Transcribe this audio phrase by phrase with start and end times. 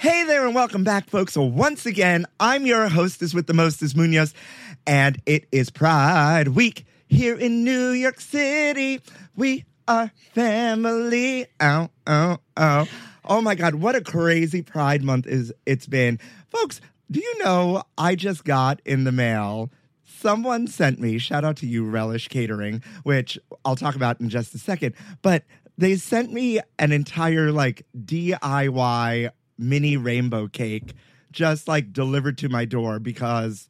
[0.00, 1.34] Hey there, and welcome back, folks.
[1.34, 4.32] So, once again, I'm your hostess with the mostest, Munoz,
[4.86, 9.02] and it is Pride Week here in New York City.
[9.36, 11.44] We are family.
[11.60, 12.86] Oh, oh, oh.
[13.26, 16.18] Oh my God, what a crazy Pride month is it's been.
[16.48, 19.70] Folks, do you know I just got in the mail?
[20.02, 24.54] Someone sent me, shout out to you, Relish Catering, which I'll talk about in just
[24.54, 25.44] a second, but
[25.76, 30.94] they sent me an entire like DIY mini rainbow cake
[31.30, 33.68] just like delivered to my door because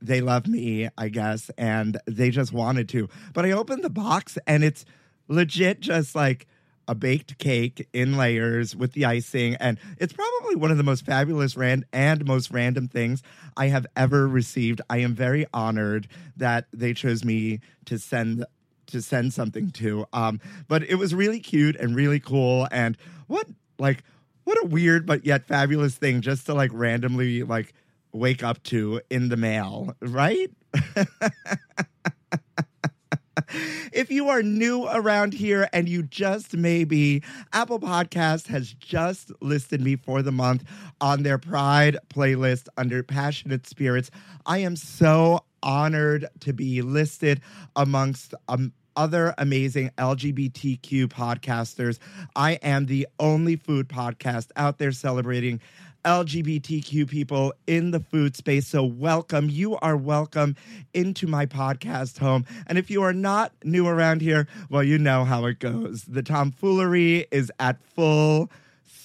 [0.00, 3.08] they love me, I guess, and they just wanted to.
[3.32, 4.84] But I opened the box and it's
[5.28, 6.46] legit just like
[6.88, 11.06] a baked cake in layers with the icing and it's probably one of the most
[11.06, 13.22] fabulous ran- and most random things
[13.56, 14.80] I have ever received.
[14.90, 18.44] I am very honored that they chose me to send
[18.88, 20.06] to send something to.
[20.12, 22.96] Um but it was really cute and really cool and
[23.28, 23.46] what
[23.78, 24.02] like
[24.44, 27.74] what a weird but yet fabulous thing just to like randomly like
[28.12, 30.50] wake up to in the mail, right?
[33.92, 39.80] if you are new around here and you just maybe, Apple Podcast has just listed
[39.80, 40.64] me for the month
[41.00, 44.10] on their Pride playlist under Passionate Spirits.
[44.46, 47.40] I am so honored to be listed
[47.76, 51.98] amongst um, other amazing LGBTQ podcasters.
[52.36, 55.60] I am the only food podcast out there celebrating
[56.04, 58.66] LGBTQ people in the food space.
[58.66, 59.48] So, welcome.
[59.48, 60.56] You are welcome
[60.92, 62.44] into my podcast home.
[62.66, 66.02] And if you are not new around here, well, you know how it goes.
[66.02, 68.50] The tomfoolery is at full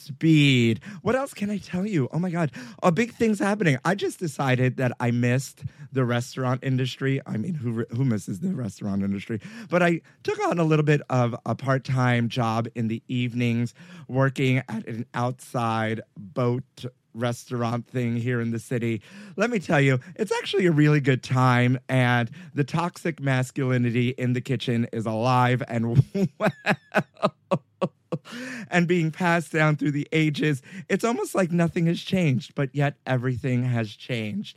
[0.07, 0.79] speed.
[1.01, 2.09] What else can I tell you?
[2.11, 2.51] Oh my God.
[2.83, 3.77] A big thing's happening.
[3.85, 7.21] I just decided that I missed the restaurant industry.
[7.25, 9.39] I mean, who, who misses the restaurant industry?
[9.69, 13.73] But I took on a little bit of a part time job in the evenings
[14.07, 16.85] working at an outside boat
[17.17, 19.01] restaurant thing here in the city.
[19.35, 24.33] Let me tell you, it's actually a really good time, and the toxic masculinity in
[24.33, 26.03] the kitchen is alive and
[26.37, 27.33] well.
[28.77, 30.61] And being passed down through the ages.
[30.87, 34.55] It's almost like nothing has changed, but yet everything has changed.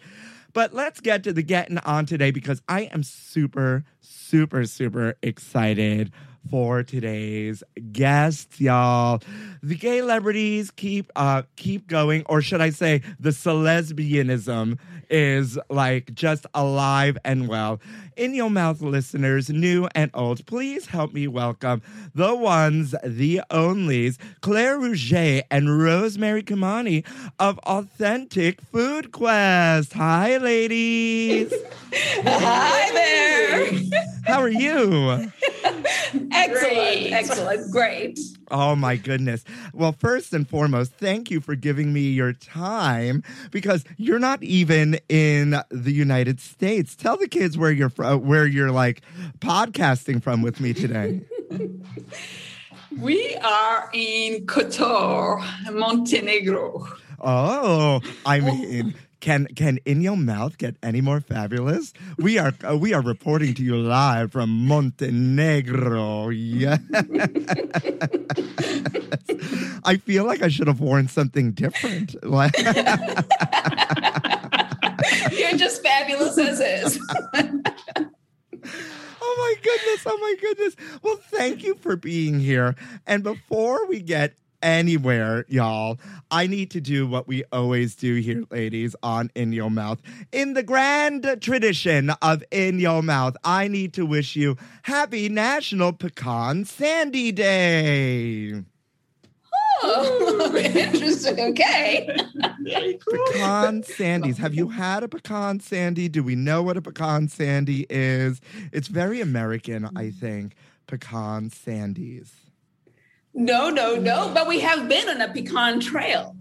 [0.53, 6.13] But let's get to the getting on today because I am super, super, super excited
[6.49, 9.21] for today's guests, y'all.
[9.63, 14.79] The gay celebrities keep uh keep going, or should I say the celesbianism
[15.11, 17.81] is like just alive and well.
[18.17, 21.83] In your mouth, listeners, new and old, please help me welcome
[22.15, 27.05] the ones, the onlys, Claire Rouger and Rosemary Kimani
[27.39, 29.93] of Authentic Food Quest.
[29.95, 31.53] Hi, ladies.
[31.93, 33.73] Hi there.
[34.27, 35.33] How are you?
[36.33, 37.13] excellent.
[37.13, 37.71] Excellent.
[37.71, 38.19] Great.
[38.51, 39.45] Oh my goodness.
[39.73, 44.99] Well, first and foremost, thank you for giving me your time because you're not even
[45.09, 46.97] in the United States.
[46.97, 49.03] Tell the kids where you're from, where you're like
[49.39, 51.21] podcasting from with me today.
[52.99, 55.41] We are in Kotor,
[55.73, 56.89] Montenegro.
[57.21, 61.93] Oh, I mean, can can in your mouth get any more fabulous?
[62.19, 66.31] We are uh, we are reporting to you live from Montenegro.
[66.31, 66.81] Yes.
[69.85, 72.17] I feel like I should have worn something different.
[72.25, 72.51] You're
[75.57, 77.01] just fabulous as is.
[79.23, 80.03] Oh my goodness.
[80.07, 80.75] Oh my goodness.
[81.03, 82.75] Well, thank you for being here.
[83.07, 85.99] And before we get anywhere, y'all,
[86.31, 90.01] I need to do what we always do here, ladies, on In Your Mouth.
[90.33, 95.93] In the grand tradition of In Your Mouth, I need to wish you happy National
[95.93, 98.63] Pecan Sandy Day.
[99.83, 101.41] Oh, interesting.
[101.41, 102.07] Okay.
[102.07, 104.37] Pecan sandies.
[104.37, 106.09] Have you had a pecan sandy?
[106.09, 108.41] Do we know what a pecan sandy is?
[108.73, 110.15] It's very American, I mm.
[110.15, 110.55] think.
[110.87, 112.29] Pecan sandies.
[113.41, 114.31] No, no, no.
[114.35, 116.37] But we have been on a pecan trail.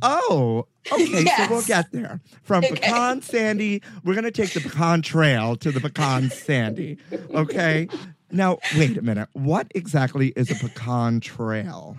[0.00, 1.24] Oh, okay.
[1.26, 2.20] So we'll get there.
[2.44, 2.76] From Okay.
[2.76, 6.98] pecan sandy, we're going to take the pecan trail to the pecan sandy.
[7.34, 7.88] Okay.
[8.30, 9.28] Now, wait a minute.
[9.32, 11.96] What exactly is a pecan trail?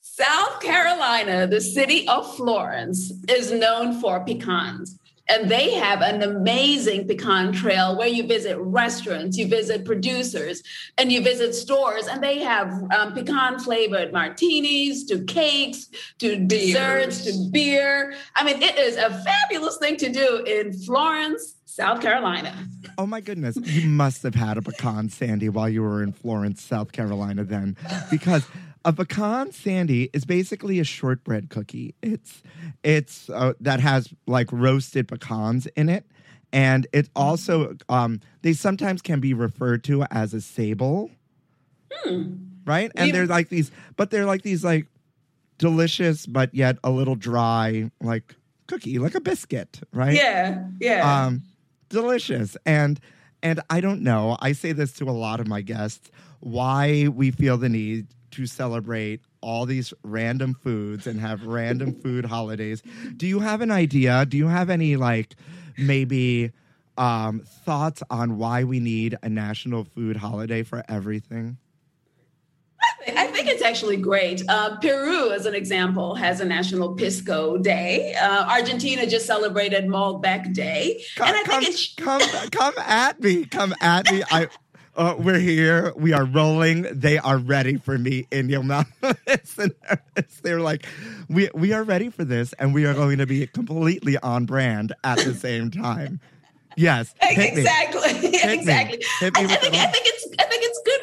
[0.00, 4.96] South Carolina, the city of Florence, is known for pecans.
[5.28, 10.62] And they have an amazing pecan trail where you visit restaurants, you visit producers,
[10.98, 12.06] and you visit stores.
[12.06, 15.88] And they have um, pecan flavored martinis to cakes
[16.18, 18.14] to desserts to beer.
[18.36, 22.54] I mean, it is a fabulous thing to do in Florence, South Carolina.
[22.98, 23.56] Oh my goodness.
[23.56, 27.76] You must have had a pecan sandy while you were in Florence, South Carolina, then.
[28.10, 28.46] Because
[28.84, 31.94] a pecan sandy is basically a shortbread cookie.
[32.02, 32.42] It's
[32.82, 36.04] it's uh, that has like roasted pecans in it.
[36.52, 41.10] And it also um they sometimes can be referred to as a sable.
[42.66, 42.90] Right?
[42.94, 44.86] And You- they're like these but they're like these like
[45.58, 48.34] delicious but yet a little dry like
[48.66, 50.14] cookie, like a biscuit, right?
[50.14, 51.26] Yeah, yeah.
[51.26, 51.42] um
[51.90, 52.98] delicious and
[53.40, 56.10] and i don't know i say this to a lot of my guests
[56.40, 62.24] why we feel the need to celebrate all these random foods and have random food
[62.24, 62.82] holidays.
[63.16, 64.24] Do you have an idea?
[64.26, 65.36] Do you have any like
[65.76, 66.52] maybe
[66.96, 71.58] um thoughts on why we need a national food holiday for everything?
[73.06, 74.42] I think it's actually great.
[74.48, 78.14] Uh, Peru, as an example, has a National Pisco Day.
[78.14, 82.20] Uh, Argentina just celebrated Malbec Day, come, and I come, think it's come,
[82.50, 84.22] come at me come at me.
[84.30, 84.48] I
[84.96, 85.92] uh, we're here.
[85.96, 86.82] We are rolling.
[86.92, 88.86] They are ready for me in your mouth.
[90.42, 90.86] They're like,
[91.28, 94.92] we we are ready for this, and we are going to be completely on brand
[95.02, 96.20] at the same time.
[96.76, 98.40] Yes, hit exactly, me.
[98.42, 99.02] exactly.
[99.20, 100.53] Hit me I, I think I think it's I think it's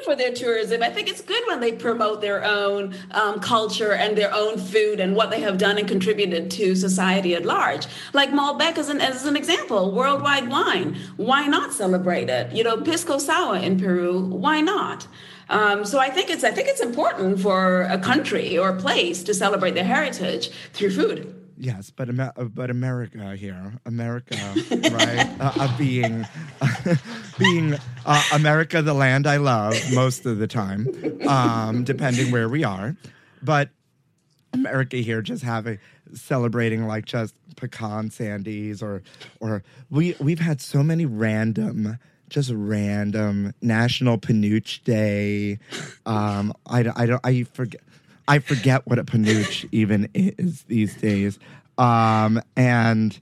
[0.04, 0.84] for their tourism.
[0.84, 5.00] I think it's good when they promote their own um, culture and their own food
[5.00, 7.88] and what they have done and contributed to society at large.
[8.14, 10.98] Like Malbec as an as an example, worldwide wine.
[11.18, 12.52] Why not celebrate it?
[12.54, 14.20] You know, pisco sour in Peru.
[14.20, 15.08] Why not?
[15.50, 19.24] Um, so I think it's I think it's important for a country or a place
[19.24, 21.41] to celebrate their heritage through food.
[21.62, 24.36] Yes, but Amer- uh, but America here, America,
[24.90, 25.28] right?
[25.40, 26.28] uh, uh, being
[27.38, 30.90] being uh, America, the land I love most of the time,
[31.28, 32.96] um, depending where we are.
[33.44, 33.70] But
[34.54, 35.78] America here just having
[36.16, 39.04] celebrating like just pecan sandies or
[39.40, 42.00] or we we've had so many random
[42.30, 45.60] just random national panooch day
[46.06, 47.82] um i, don't- I don't i forget
[48.32, 51.38] i forget what a panooch even is these days
[51.78, 53.20] um and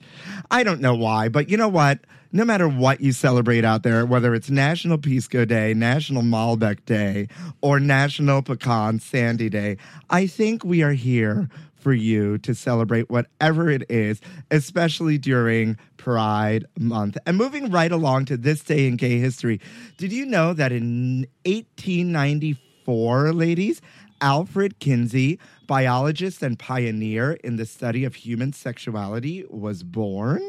[0.51, 1.99] i don't know why but you know what
[2.31, 7.27] no matter what you celebrate out there whether it's national pisco day national malbec day
[7.61, 9.75] or national pecan sandy day
[10.11, 11.49] i think we are here
[11.79, 14.19] for you to celebrate whatever it is,
[14.51, 17.17] especially during Pride Month.
[17.25, 19.61] And moving right along to this day in gay history,
[19.97, 23.81] did you know that in 1894, ladies,
[24.21, 30.41] Alfred Kinsey, biologist and pioneer in the study of human sexuality, was born?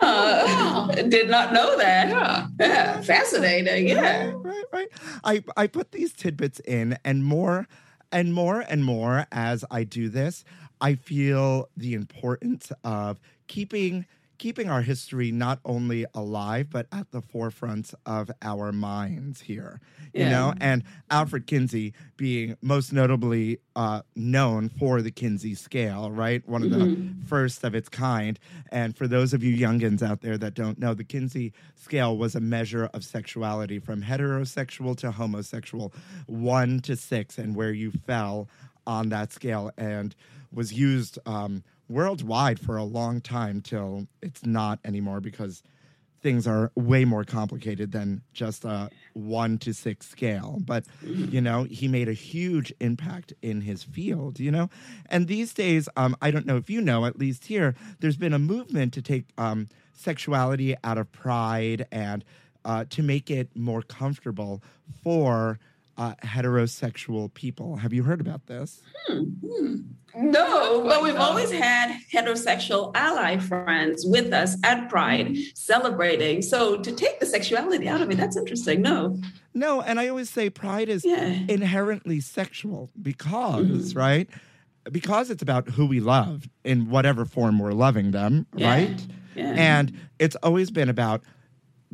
[0.00, 2.10] Uh, did not know that.
[2.10, 2.46] Huh?
[2.58, 3.88] Yeah, fascinating.
[3.88, 4.32] Yeah.
[4.34, 4.88] right, right.
[5.24, 7.68] I I put these tidbits in, and more,
[8.10, 10.44] and more and more as I do this,
[10.80, 14.06] I feel the importance of keeping
[14.40, 19.80] keeping our history not only alive but at the forefront of our minds here.
[20.14, 20.30] You Yeah.
[20.30, 26.42] know, and Alfred Kinsey being most notably uh, known for the Kinsey scale, right?
[26.48, 26.90] One of the
[27.26, 28.38] first of its kind.
[28.72, 32.34] And for those of you youngins out there that don't know, the Kinsey scale was
[32.34, 35.92] a measure of sexuality from heterosexual to homosexual,
[36.26, 38.48] one to six, and where you fell
[38.86, 40.16] on that scale, and
[40.50, 45.62] was used um, worldwide for a long time till it's not anymore because
[46.22, 50.58] things are way more complicated than just a one to six scale.
[50.64, 54.68] But, you know, he made a huge impact in his field, you know?
[55.06, 58.34] And these days, um, I don't know if you know, at least here, there's been
[58.34, 62.24] a movement to take um, sexuality out of pride and
[62.64, 64.62] uh, to make it more comfortable
[65.02, 65.58] for
[66.00, 67.76] uh, heterosexual people.
[67.76, 68.80] Have you heard about this?
[69.06, 69.24] Hmm.
[69.46, 69.76] Hmm.
[70.16, 76.40] No, but we've always had heterosexual ally friends with us at Pride celebrating.
[76.40, 78.80] So to take the sexuality out of it, that's interesting.
[78.80, 79.20] No.
[79.52, 81.40] No, and I always say pride is Yeah.
[81.48, 83.98] inherently sexual because, mm-hmm.
[83.98, 84.30] right?
[84.90, 88.70] Because it's about who we love in whatever form we're loving them, Yeah.
[88.70, 89.06] right?
[89.36, 89.52] Yeah.
[89.56, 91.22] And it's always been about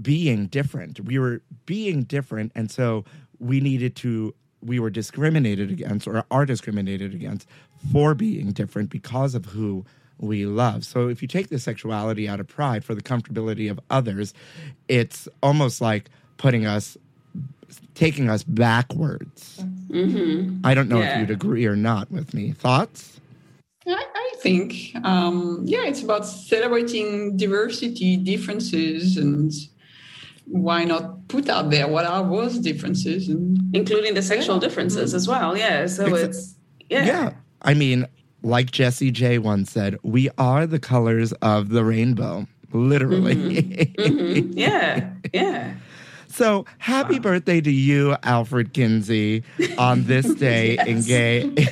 [0.00, 1.00] being different.
[1.00, 3.04] We were being different, and so
[3.38, 7.48] we needed to, we were discriminated against or are discriminated against
[7.92, 9.84] for being different because of who
[10.18, 10.84] we love.
[10.84, 14.32] So if you take the sexuality out of pride for the comfortability of others,
[14.88, 16.96] it's almost like putting us,
[17.94, 19.62] taking us backwards.
[20.64, 22.52] I don't know if you'd agree or not with me.
[22.52, 23.20] Thoughts?
[23.86, 29.52] I, I think, um, yeah, it's about celebrating diversity, differences, and
[30.46, 33.28] why not put out there what are those differences?
[33.28, 35.56] And Including the sexual differences as well.
[35.56, 35.86] Yeah.
[35.86, 36.54] So Exa- it's,
[36.88, 37.04] yeah.
[37.06, 37.30] Yeah.
[37.62, 38.06] I mean,
[38.42, 43.34] like Jessie J once said, we are the colors of the rainbow, literally.
[43.98, 44.52] Mhm.
[44.56, 45.10] Yeah.
[45.32, 45.74] Yeah.
[46.28, 49.42] so happy birthday to you, Alfred Kinsey,
[49.78, 51.66] on this day in gay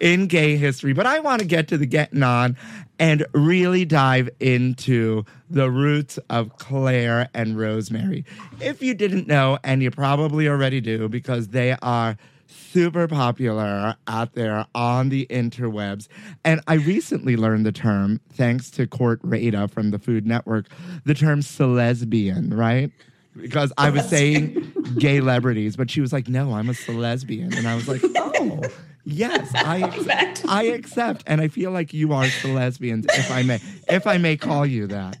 [0.00, 0.92] in gay history.
[0.92, 2.56] But I want to get to the getting on
[2.98, 8.24] and really dive into the roots of Claire and Rosemary.
[8.60, 14.34] If you didn't know, and you probably already do, because they are super popular out
[14.34, 16.08] there on the interwebs.
[16.44, 20.66] And I recently learned the term, thanks to Court Rada from the Food Network,
[21.04, 22.90] the term celesbian, right?
[23.36, 27.68] Because I was saying gay celebrities, but she was like, no, I'm a lesbian," And
[27.68, 28.62] I was like, oh,
[29.04, 30.44] yes, I, Fact.
[30.48, 31.24] I accept.
[31.26, 34.66] And I feel like you are the lesbians, if I may, if I may call
[34.66, 35.18] you that.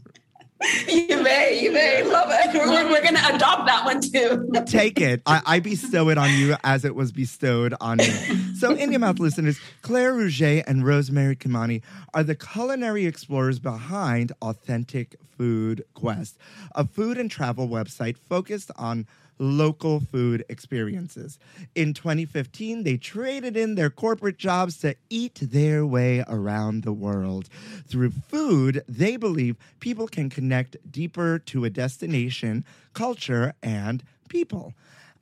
[0.88, 2.52] You may, you may love it.
[2.52, 4.50] We're, we're going to adopt that one too.
[4.66, 5.22] Take it.
[5.24, 8.10] I, I bestow it on you as it was bestowed on me.
[8.56, 14.32] So, in your mouth, listeners, Claire Rouger and Rosemary Kimani are the culinary explorers behind
[14.42, 16.36] Authentic Food Quest,
[16.74, 19.06] a food and travel website focused on
[19.38, 21.38] local food experiences.
[21.74, 27.48] In 2015, they traded in their corporate jobs to eat their way around the world.
[27.86, 34.74] Through food, they believe people can connect deeper to a destination, culture, and people.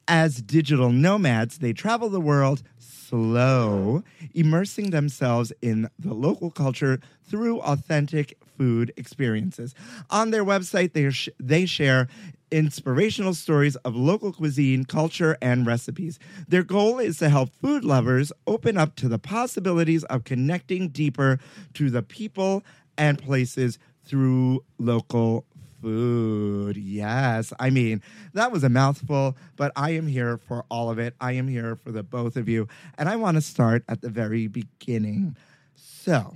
[0.09, 4.03] As digital nomads, they travel the world slow,
[4.35, 9.75] immersing themselves in the local culture through authentic food experiences.
[10.11, 12.09] On their website, they, sh- they share
[12.51, 16.19] inspirational stories of local cuisine, culture, and recipes.
[16.49, 21.39] Their goal is to help food lovers open up to the possibilities of connecting deeper
[21.75, 22.63] to the people
[22.97, 25.45] and places through local
[25.83, 26.77] food.
[26.77, 27.53] Yes.
[27.59, 31.15] I mean, that was a mouthful, but I am here for all of it.
[31.21, 32.69] I am here for the both of you.
[32.99, 35.37] And I want to start at the very beginning.
[35.75, 36.35] So,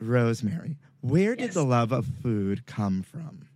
[0.00, 3.46] Rosemary, where did the love of food come from?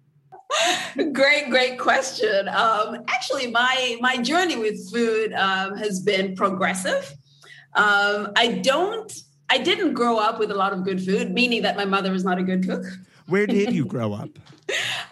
[1.13, 2.47] Great, great question.
[2.49, 7.15] Um, actually, my my journey with food um, has been progressive.
[7.75, 9.11] Um, I don't,
[9.49, 12.25] I didn't grow up with a lot of good food, meaning that my mother was
[12.25, 12.85] not a good cook.
[13.27, 14.29] Where did you grow up?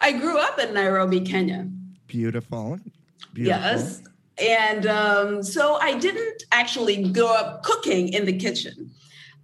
[0.01, 1.67] I grew up in Nairobi, Kenya.
[2.07, 2.79] Beautiful.
[3.33, 3.61] Beautiful.
[3.61, 4.03] Yes.
[4.39, 8.91] And um, so I didn't actually grow up cooking in the kitchen.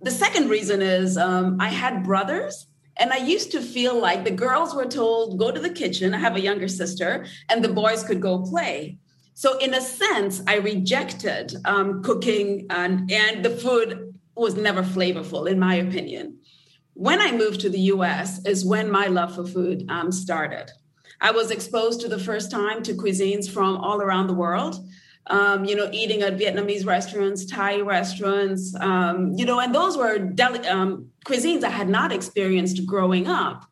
[0.03, 2.67] The second reason is um, I had brothers,
[2.99, 6.15] and I used to feel like the girls were told, go to the kitchen.
[6.15, 8.99] I have a younger sister, and the boys could go play.
[9.35, 15.49] So, in a sense, I rejected um, cooking, and, and the food was never flavorful,
[15.49, 16.39] in my opinion.
[16.95, 20.71] When I moved to the US, is when my love for food um, started.
[21.21, 24.77] I was exposed to the first time to cuisines from all around the world.
[25.29, 30.19] Um, you know, eating at Vietnamese restaurants, Thai restaurants, um, you know, and those were
[30.19, 33.65] deli- um, cuisines I had not experienced growing up.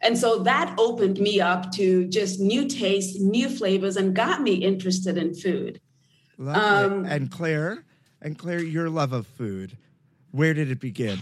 [0.00, 4.54] And so that opened me up to just new tastes, new flavors, and got me
[4.54, 5.80] interested in food.
[6.40, 7.04] Um.
[7.04, 7.84] And Claire,
[8.22, 9.76] and Claire, your love of food,
[10.30, 11.18] where did it begin?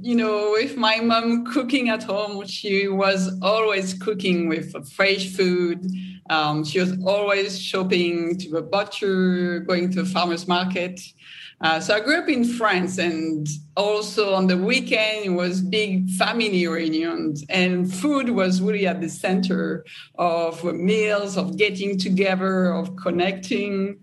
[0.00, 5.86] You know, with my mom cooking at home, she was always cooking with fresh food.
[6.30, 11.00] Um, she was always shopping to the butcher, going to a farmer's market.
[11.60, 16.08] Uh, so I grew up in France, and also on the weekend it was big
[16.10, 19.84] family reunions, and food was really at the center
[20.16, 23.98] of meals, of getting together, of connecting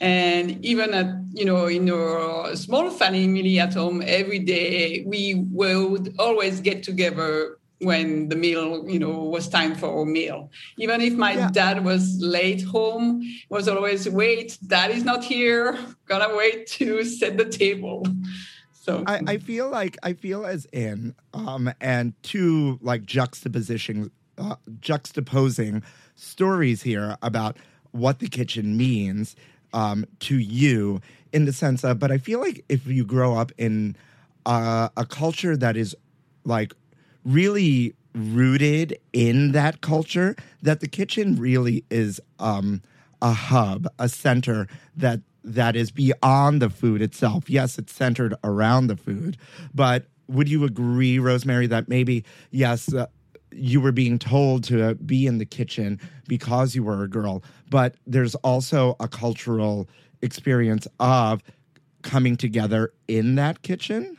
[0.00, 6.14] and even at you know in our small family at home every day we would
[6.18, 10.50] always get together when the meal you know was time for a meal.
[10.78, 11.50] Even if my Yeah.
[11.50, 15.78] dad was late home was always wait dad is not here.
[16.06, 18.06] Gonna wait to set the table.
[18.72, 19.02] So.
[19.06, 25.82] I, I feel like I feel as in um and two like juxtaposition uh, juxtaposing
[26.14, 27.56] stories here about
[27.90, 29.34] what the kitchen means
[29.76, 31.00] um to you
[31.32, 33.94] in the sense of but I feel like if you grow up in
[34.46, 35.94] uh, a culture that is
[36.44, 36.72] like
[37.24, 42.80] really rooted in that culture that the kitchen really is um
[43.20, 44.66] a hub a center
[44.96, 47.48] that that is beyond the food itself.
[47.48, 49.36] Yes it's centered around the food
[49.74, 53.06] but would you agree rosemary that maybe yes uh,
[53.52, 57.94] you were being told to be in the kitchen because you were a girl but
[58.06, 59.88] there's also a cultural
[60.22, 61.42] experience of
[62.02, 64.16] coming together in that kitchen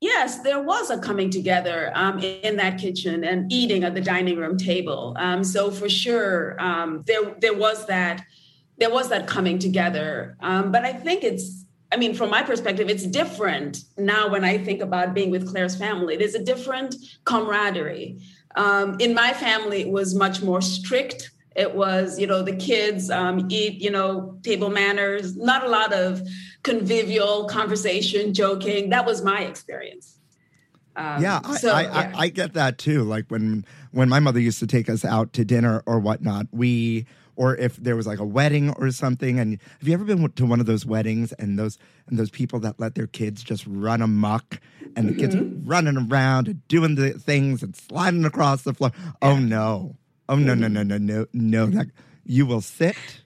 [0.00, 4.38] Yes, there was a coming together um, in that kitchen and eating at the dining
[4.38, 5.14] room table.
[5.18, 8.24] Um, so for sure, um, there there was that
[8.78, 10.38] there was that coming together.
[10.40, 14.56] Um, but I think it's I mean, from my perspective, it's different now when I
[14.58, 16.16] think about being with Claire's family.
[16.16, 18.20] There's a different camaraderie.
[18.56, 21.30] Um, in my family, it was much more strict.
[21.56, 25.92] It was, you know, the kids um, eat, you know, table manners, not a lot
[25.92, 26.22] of
[26.62, 28.90] convivial conversation, joking.
[28.90, 30.18] That was my experience.
[30.96, 32.12] Um, yeah, I, so, I, yeah.
[32.14, 33.04] I, I get that too.
[33.04, 37.06] Like when when my mother used to take us out to dinner or whatnot, we
[37.40, 39.40] or if there was like a wedding or something.
[39.40, 42.60] And have you ever been to one of those weddings and those and those people
[42.60, 44.60] that let their kids just run amok
[44.94, 45.66] and the kids Mm-hmm.
[45.66, 48.92] running around and doing the things and sliding across the floor?
[49.22, 49.96] Oh no!
[50.28, 50.52] Oh no!
[50.52, 50.68] No!
[50.68, 50.82] No!
[50.82, 50.98] No!
[50.98, 51.26] No!
[51.32, 51.66] No!
[51.66, 51.86] That
[52.24, 53.22] you will sit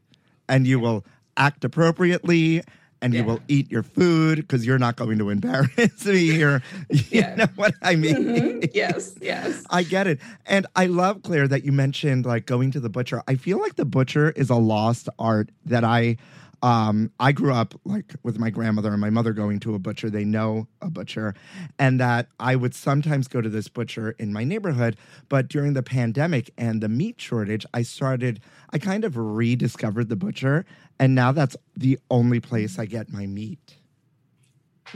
[0.49, 1.05] and you will
[1.37, 2.63] act appropriately
[3.05, 7.03] and you will eat your food because you're not going to embarrass me or you
[7.11, 7.35] Yeah.
[7.37, 8.15] know what I mean.
[8.17, 8.71] Mhm.
[8.75, 9.63] yes, yes.
[9.71, 10.19] I get it.
[10.47, 13.23] And I love Claire that you mentioned like going to the butcher.
[13.29, 16.17] I feel like the butcher is a lost art that I
[16.63, 20.09] um I grew up like with my grandmother and my mother going to a butcher.
[20.09, 21.35] They know a butcher
[21.79, 24.97] and that I would sometimes go to this butcher in my neighborhood,
[25.29, 28.41] but during the pandemic and the meat shortage, I started
[28.75, 30.67] I kind of rediscovered the butcher
[30.99, 33.77] and now that's the only place I get my meat.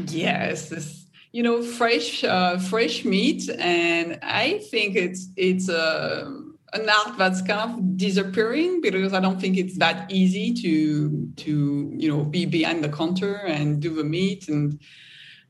[0.07, 6.31] Yes, this, you know, fresh, uh, fresh meat, and I think it's it's uh,
[6.73, 11.93] an art that's kind of disappearing because I don't think it's that easy to to
[11.97, 14.81] you know be behind the counter and do the meat and.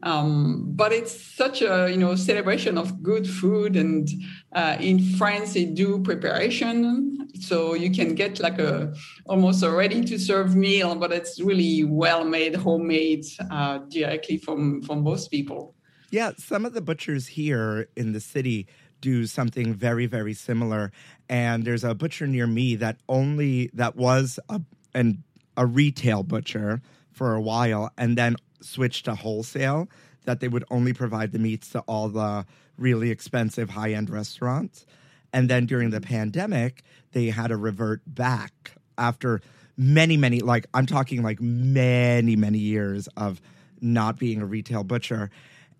[0.03, 4.09] Um, but it's such a you know celebration of good food, and
[4.53, 8.95] uh, in France they do preparation, so you can get like a
[9.27, 14.83] almost a ready to serve meal, but it's really well made, homemade, uh, directly from
[14.83, 15.75] from both people.
[16.11, 18.67] Yeah, some of the butchers here in the city
[19.01, 20.93] do something very, very similar.
[21.29, 24.61] And there's a butcher near me that only that was a
[24.95, 25.23] and
[25.57, 26.81] a retail butcher
[27.13, 29.88] for a while, and then switched to wholesale.
[30.25, 32.44] That they would only provide the meats to all the
[32.77, 34.87] really expensive high end restaurants.
[35.33, 39.40] And then during the pandemic, they had to revert back after
[39.77, 43.40] many, many, like I'm talking like many, many years of
[43.81, 45.31] not being a retail butcher.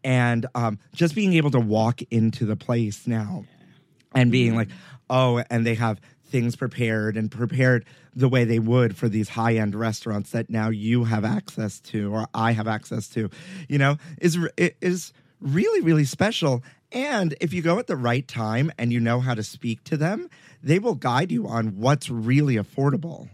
[0.04, 3.44] And um, just being able to walk into the place now
[4.14, 4.68] and being like,
[5.10, 7.84] oh, and they have things prepared and prepared
[8.18, 12.12] the way they would for these high end restaurants that now you have access to
[12.12, 13.31] or I have access to,
[13.68, 16.64] you know, is is really really special.
[16.90, 19.96] And if you go at the right time and you know how to speak to
[19.96, 20.28] them,
[20.62, 23.28] they will guide you on what's really affordable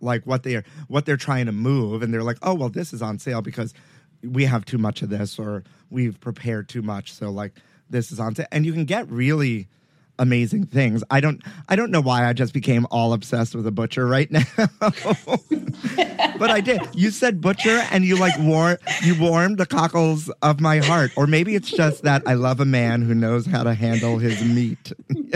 [0.00, 2.02] like what they're what they're trying to move.
[2.02, 3.74] And they're like oh well this is on sale because
[4.22, 7.12] we have too much of this or we've prepared too much.
[7.12, 7.52] So like
[7.90, 8.46] this is on sale.
[8.50, 9.68] And you can get really
[10.18, 11.02] amazing things.
[11.10, 14.30] I don't I don't know why I just became all obsessed with a butcher right
[14.30, 14.42] now.
[16.38, 16.80] but I did.
[16.94, 21.12] You said butcher and you like war you warmed the cockles of my heart.
[21.16, 24.42] Or maybe it's just that I love a man who knows how to handle his
[24.44, 24.92] meat.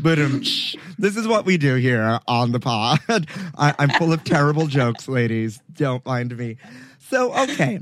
[0.00, 0.42] but um,
[0.98, 3.00] this is what we do here on the pod.
[3.08, 5.60] I, I'm full of terrible jokes, ladies.
[5.74, 6.56] Don't mind me.
[6.98, 7.80] So okay.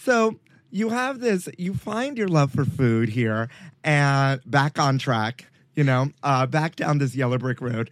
[0.00, 0.38] So
[0.74, 3.48] you have this, you find your love for food here
[3.84, 7.90] and back on track, you know, uh, back down this yellow brick road.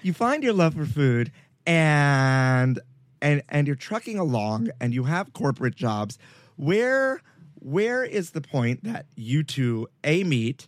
[0.00, 1.30] You find your love for food
[1.66, 2.80] and
[3.20, 6.18] and and you're trucking along and you have corporate jobs.
[6.56, 7.20] Where
[7.56, 10.66] where is the point that you two A meet,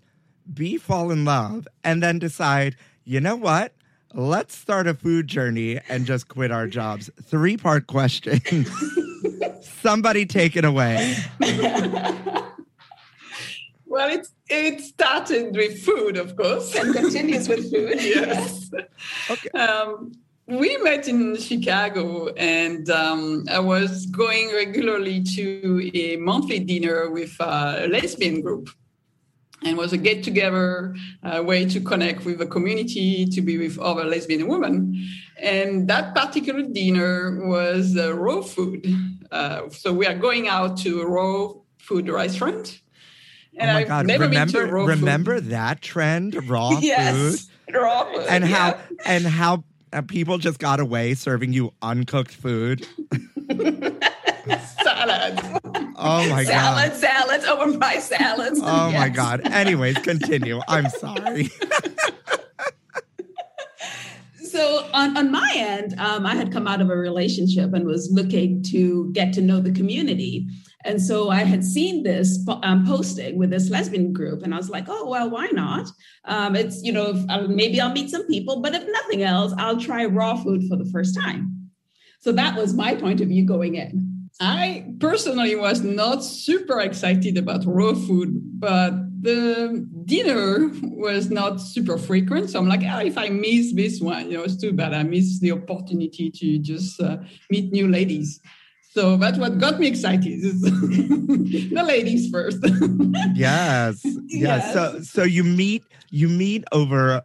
[0.53, 3.73] B fall in love, and then decide, you know what?
[4.13, 7.09] Let's start a food journey and just quit our jobs.
[7.23, 8.43] Three part question.
[9.83, 11.17] Somebody take it away.
[13.97, 16.75] Well, it it started with food, of course.
[16.75, 17.97] and continues with food.
[18.03, 18.71] yes.
[19.31, 19.49] Okay.
[19.59, 20.13] Um,
[20.47, 27.35] we met in Chicago, and um, I was going regularly to a monthly dinner with
[27.41, 28.69] a lesbian group.
[29.67, 33.79] And was a get together, a way to connect with the community, to be with
[33.79, 35.05] other lesbian women.
[35.43, 38.87] And that particular dinner was uh, raw food.
[39.31, 42.81] Uh, so we are going out to a raw food restaurant.
[43.59, 44.07] And oh my I've god!
[44.11, 45.51] remember to raw food.
[45.51, 47.41] that trend, raw food,
[47.73, 48.27] Raw food.
[48.29, 52.87] and how and how uh, people just got away serving you uncooked food.
[54.97, 55.41] salad.
[55.99, 56.93] Oh my god!
[56.95, 58.61] salads, salads, overpriced salads.
[58.63, 59.47] Oh my god!
[59.47, 60.61] Anyways, continue.
[60.69, 61.51] I'm sorry.
[64.57, 68.11] So on, on my end, um, I had come out of a relationship and was
[68.11, 70.47] looking to get to know the community.
[70.87, 74.71] And so I had seen this um, posting with this lesbian group, and I was
[74.71, 75.89] like, "Oh well, why not?
[76.25, 79.53] Um, it's you know, if, uh, maybe I'll meet some people, but if nothing else,
[79.59, 81.71] I'll try raw food for the first time."
[82.21, 84.06] So that was my point of view going in.
[84.41, 91.97] I personally was not super excited about raw food, but the dinner was not super
[91.97, 92.51] frequent.
[92.51, 94.93] So I'm like, oh, if I miss this one, you know, it's too bad.
[94.93, 97.17] I miss the opportunity to just uh,
[97.51, 98.41] meet new ladies.
[98.93, 100.27] So that's what got me excited.
[100.27, 102.59] is the ladies first.
[103.35, 104.73] Yes, yes.
[104.73, 107.23] So so you meet you meet over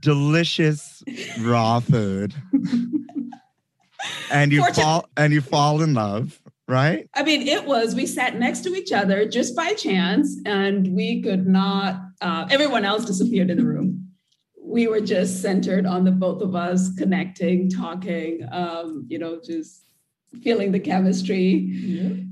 [0.00, 1.02] delicious
[1.40, 2.34] raw food,
[4.32, 6.40] and you Fortune- fall and you fall in love,
[6.72, 7.08] right?
[7.14, 11.22] I mean, it was, we sat next to each other just by chance, and we
[11.22, 14.08] could not, uh, everyone else disappeared in the room.
[14.60, 19.84] We were just centered on the both of us connecting, talking, um, you know, just
[20.42, 22.26] feeling the chemistry.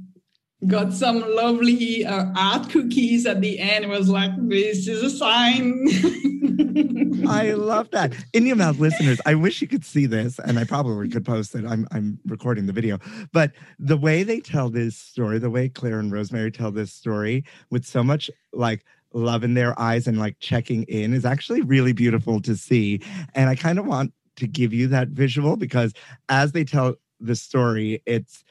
[0.66, 3.85] Got some lovely uh, art cookies at the end.
[3.85, 5.87] It was like, this is a sign.
[7.29, 8.14] I love that.
[8.33, 11.55] In your mouth listeners, I wish you could see this, and I probably could post
[11.55, 11.64] it.
[11.64, 12.99] I'm I'm recording the video.
[13.33, 17.44] But the way they tell this story, the way Claire and Rosemary tell this story
[17.70, 21.92] with so much like love in their eyes and like checking in is actually really
[21.92, 23.01] beautiful to see.
[23.35, 25.92] And I kind of want to give you that visual because
[26.29, 28.44] as they tell the story, it's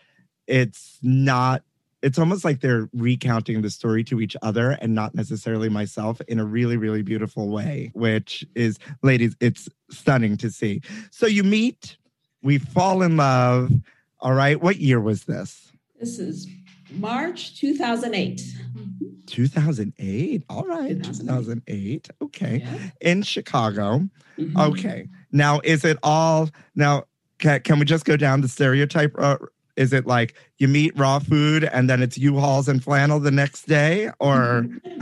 [0.47, 1.63] it's not
[2.01, 6.39] it's almost like they're recounting the story to each other and not necessarily myself in
[6.39, 10.81] a really really beautiful way which is ladies it's stunning to see
[11.11, 11.97] so you meet
[12.41, 13.71] we fall in love
[14.19, 16.47] all right what year was this This is
[16.91, 18.41] March 2008.
[19.27, 22.03] 2008 all right 2008.
[22.03, 22.89] 2008 okay Yeah.
[23.01, 24.07] in chicago
[24.37, 24.69] Mhm.
[24.69, 27.03] okay now is it all now
[27.39, 29.37] can, can we just go down the stereotype uh,
[29.79, 33.67] is it like you meet raw food and then it's u-hauls and flannel the next
[33.67, 34.65] day or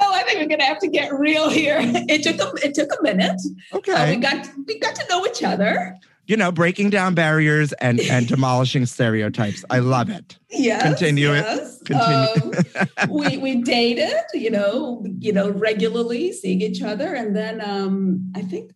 [0.00, 1.78] Oh, I think we're gonna have to get real here.
[1.80, 3.40] It took a it took a minute.
[3.72, 5.96] Uh, okay we got we got to know each other.
[6.26, 10.82] you know breaking down barriers and and demolishing stereotypes i love it Yes.
[10.82, 11.44] Continue it.
[11.84, 12.52] Continue.
[12.98, 18.32] Um, we we dated, you know, you know, regularly, seeing each other, and then um,
[18.34, 18.72] I think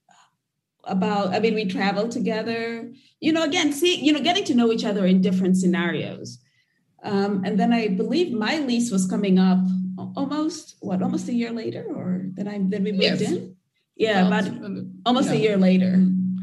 [0.91, 1.27] about.
[1.35, 2.91] I mean, we traveled together.
[3.21, 6.39] You know, again, see, you know, getting to know each other in different scenarios.
[7.03, 9.61] Um, and then I believe my lease was coming up
[10.17, 13.23] almost what, almost a year later, or then I then we moved Yes.
[13.23, 13.57] in.
[13.97, 14.45] Yeah, about
[15.07, 15.95] almost a year later.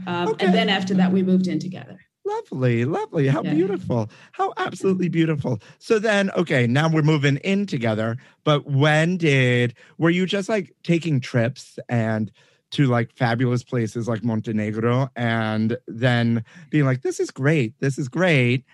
[0.08, 0.46] Um, Okay.
[0.46, 2.00] And then after that, we moved in together.
[2.26, 3.54] lovely lovely how Yeah.
[3.54, 9.74] beautiful how absolutely beautiful so then okay now we're moving in together but when did
[9.98, 12.30] were you just like taking trips and
[12.72, 18.10] to like fabulous places like montenegro and then being like this is great this is
[18.10, 18.66] great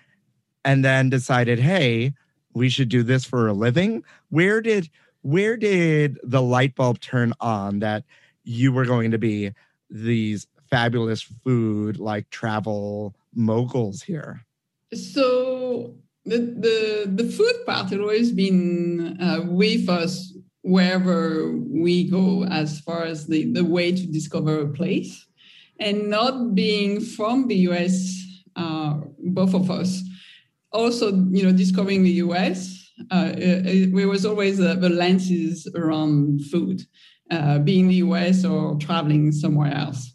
[0.64, 2.12] and then decided hey
[2.54, 4.02] we should do this for a living.
[4.30, 4.88] Where did
[5.22, 8.04] where did the light bulb turn on that
[8.44, 9.52] you were going to be
[9.90, 14.44] these fabulous food like travel moguls here?
[14.92, 20.32] So the the the food part had always been uh, with us
[20.64, 25.26] wherever we go as far as the, the way to discover a place.
[25.78, 28.24] And not being from the us
[28.56, 30.02] uh, both of us
[30.72, 36.82] also you know discovering the us uh, it was always uh, the lenses around food
[37.30, 40.12] uh, being the us or traveling somewhere else.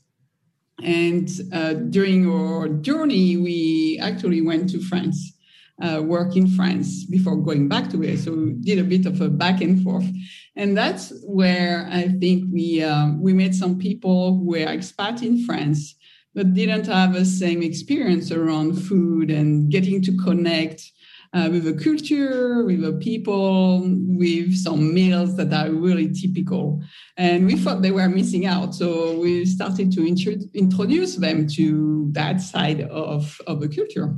[0.82, 5.34] And uh, during our journey we actually went to france
[5.82, 8.20] uh, work in France before going back to it.
[8.20, 10.08] So we did a bit of a back and forth,
[10.56, 15.46] and that's where I think we um, we met some people who were expat in
[15.46, 15.96] France
[16.36, 20.84] but didn't have the same experience around food and getting to connect.
[21.32, 26.82] Uh, with the culture, with the people, with some meals that are really typical.
[27.18, 28.74] And we thought they were missing out.
[28.74, 34.16] So we started to intro- introduce them to that side of, of the culture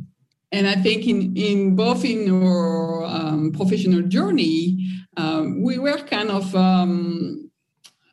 [0.51, 4.85] and I think in, in both in our um, professional journey,
[5.15, 7.49] um, we were kind of, um,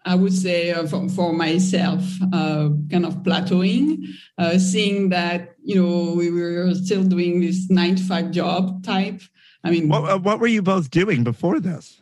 [0.05, 4.05] I would say, uh, for, for, myself, uh, kind of plateauing,
[4.39, 9.21] uh, seeing that you know we were still doing this nine to five job type.
[9.65, 12.01] I mean, what, uh, what were you both doing before this?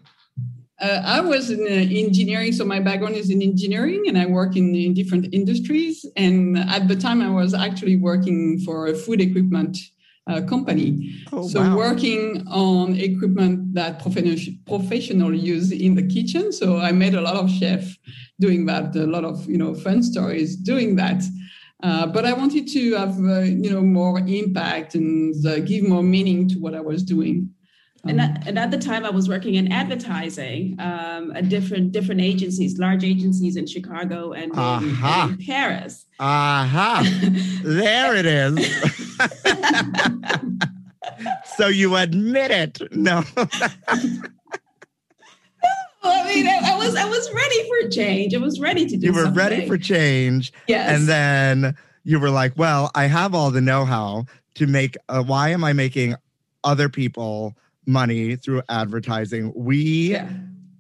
[0.79, 4.57] Uh, I was in uh, engineering, so my background is in engineering, and I work
[4.57, 6.05] in, in different industries.
[6.17, 9.79] And at the time, I was actually working for a food equipment
[10.27, 11.15] uh, company.
[11.33, 11.77] Oh, so wow.
[11.77, 14.37] working on equipment that professional
[14.67, 16.53] professional use in the kitchen.
[16.53, 17.97] So I met a lot of chefs
[18.41, 21.23] doing that, a lot of you know fun stories doing that.
[21.83, 26.03] Uh, but I wanted to have uh, you know more impact and uh, give more
[26.03, 27.51] meaning to what I was doing.
[28.09, 32.21] And at, and at the time, I was working in advertising um, at different different
[32.21, 35.29] agencies, large agencies in Chicago and uh-huh.
[35.31, 36.07] in Paris.
[36.21, 37.01] Aha!
[37.01, 37.31] Uh-huh.
[37.65, 39.03] there it is.
[41.57, 42.79] so you admit it?
[42.93, 43.23] No.
[46.03, 48.35] I mean, I, I, was I was ready for change.
[48.35, 49.07] I was ready to do.
[49.07, 49.37] You were something.
[49.37, 50.53] ready for change.
[50.69, 50.91] Yes.
[50.91, 54.97] And then you were like, "Well, I have all the know-how to make.
[55.09, 56.15] Uh, why am I making
[56.63, 59.53] other people money through advertising.
[59.55, 60.29] We yeah.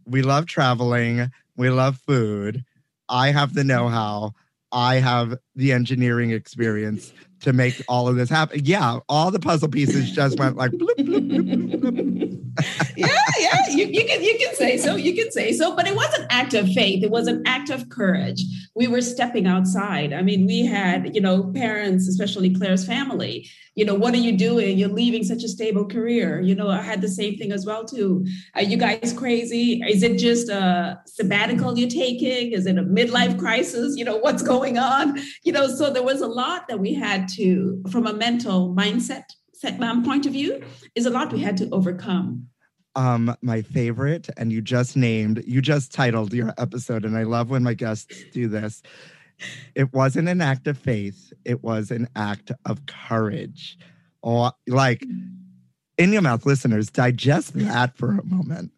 [0.04, 2.64] we love traveling, we love food.
[3.08, 4.32] I have the know-how.
[4.72, 7.12] I have the engineering experience
[7.46, 8.60] to make all of this happen.
[8.64, 12.25] Yeah, all the puzzle pieces just went like bloop, bloop, bloop,
[12.96, 14.96] yeah, yeah, you, you can you can say so.
[14.96, 17.02] You can say so, but it was an act of faith.
[17.02, 18.42] It was an act of courage.
[18.74, 20.12] We were stepping outside.
[20.12, 23.48] I mean, we had you know parents, especially Claire's family.
[23.74, 24.78] You know, what are you doing?
[24.78, 26.40] You're leaving such a stable career.
[26.40, 28.26] You know, I had the same thing as well too.
[28.54, 29.82] Are you guys crazy?
[29.86, 32.52] Is it just a sabbatical you're taking?
[32.52, 33.96] Is it a midlife crisis?
[33.96, 35.18] You know, what's going on?
[35.44, 39.24] You know, so there was a lot that we had to, from a mental mindset
[39.64, 40.62] um, point of view,
[40.94, 42.48] is a lot we had to overcome.
[42.94, 47.50] Um my favorite and you just named you just titled your episode and i love
[47.50, 48.82] when my guests do this.
[49.74, 53.76] It wasn't an act of faith it was an act of courage.
[54.22, 55.04] Or like
[55.98, 58.72] in your mouth listeners digest that for a moment.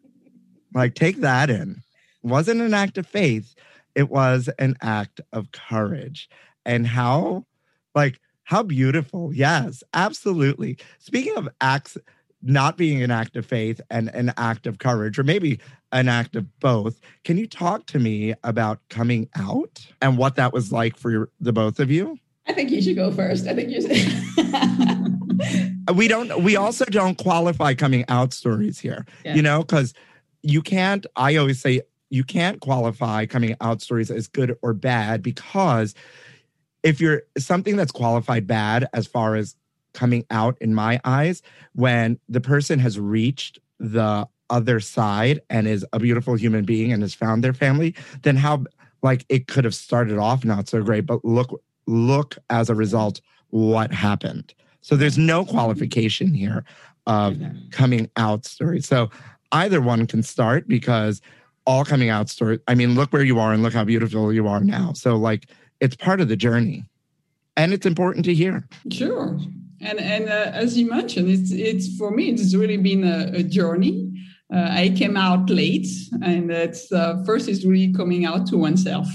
[0.74, 1.82] Like take that in.
[2.24, 3.54] It wasn't an act of faith
[3.98, 6.28] it was an act of courage.
[6.64, 7.46] And how
[7.96, 11.96] like how beautiful yes absolutely speaking of acts
[12.42, 15.60] not being an act of faith and an act of courage, or maybe
[15.92, 17.00] an act of both.
[17.24, 21.52] Can you talk to me about coming out and what that was like for the
[21.52, 22.18] both of you?
[22.46, 23.46] I think you should go first.
[23.46, 23.96] I think you should.
[25.96, 29.34] we don't, we also don't qualify coming out stories here, yeah.
[29.34, 29.92] you know, because
[30.42, 35.22] you can't, I always say, you can't qualify coming out stories as good or bad
[35.22, 35.94] because
[36.82, 39.56] if you're something that's qualified bad as far as
[39.94, 41.42] coming out in my eyes
[41.74, 47.02] when the person has reached the other side and is a beautiful human being and
[47.02, 48.64] has found their family, then how
[49.02, 53.20] like it could have started off not so great, but look look as a result
[53.50, 54.54] what happened.
[54.80, 56.64] So there's no qualification here
[57.06, 57.38] of
[57.70, 58.86] coming out stories.
[58.86, 59.10] So
[59.52, 61.22] either one can start because
[61.66, 62.60] all coming out stories.
[62.68, 64.92] I mean, look where you are and look how beautiful you are now.
[64.92, 65.48] So like
[65.80, 66.84] it's part of the journey.
[67.56, 68.68] And it's important to hear.
[68.90, 69.36] Sure
[69.80, 73.42] and and uh, as you mentioned, it's it's for me it's really been a, a
[73.42, 74.04] journey.
[74.52, 75.86] Uh, I came out late,
[76.22, 79.08] and it's uh, first is really coming out to oneself.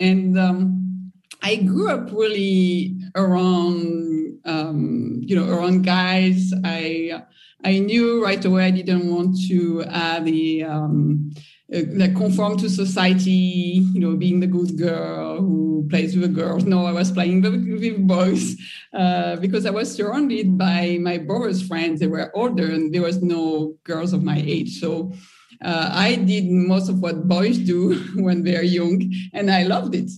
[0.00, 1.12] And um,
[1.42, 6.52] I grew up really around um, you know around guys.
[6.64, 7.22] I
[7.64, 11.30] I knew right away I didn't want to uh, the um,
[11.74, 16.40] uh, like conform to society, you know, being the good girl who plays with the
[16.40, 16.64] girls.
[16.64, 18.56] No, I was playing with boys
[18.94, 22.00] uh, because I was surrounded by my brother's friends.
[22.00, 24.80] They were older and there was no girls of my age.
[24.80, 25.12] So
[25.62, 30.10] uh, I did most of what boys do when they're young, and I loved it.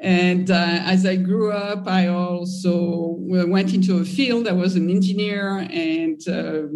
[0.00, 4.46] And uh, as I grew up, I also went into a field.
[4.46, 6.68] I was an engineer and uh,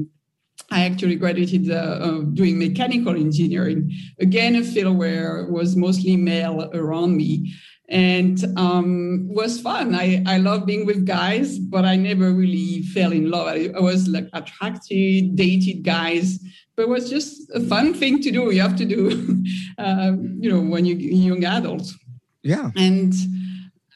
[0.72, 3.92] I actually graduated uh, uh, doing mechanical engineering.
[4.18, 7.52] Again, a field where was mostly male around me,
[7.90, 9.94] and um, was fun.
[9.94, 13.48] I I love being with guys, but I never really fell in love.
[13.48, 16.38] I, I was like attracted, dated guys,
[16.74, 18.50] but it was just a fun thing to do.
[18.50, 19.44] You have to do,
[19.76, 21.94] uh, you know, when you young adults.
[22.42, 23.12] Yeah, and.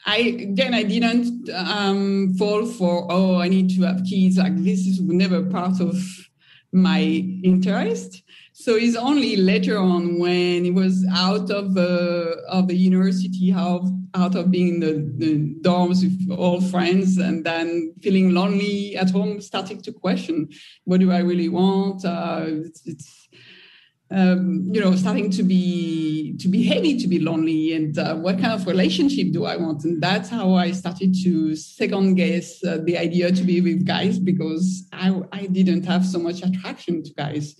[0.09, 4.37] I again, I didn't um, fall for oh, I need to have kids.
[4.37, 5.97] Like this is never part of
[6.71, 7.01] my
[7.43, 8.23] interest.
[8.53, 13.85] So it's only later on when it was out of the of the university, out,
[14.15, 19.11] out of being in the, the dorms with all friends, and then feeling lonely at
[19.11, 20.49] home, starting to question,
[20.85, 22.03] what do I really want?
[22.03, 23.16] Uh, it's, it's
[24.09, 28.39] um, you know, starting to be to be heavy, to be lonely, and uh, what
[28.39, 29.83] kind of relationship do I want?
[29.83, 34.17] And that's how I started to second guess uh, the idea to be with guys
[34.17, 37.55] because I I didn't have so much attraction to guys.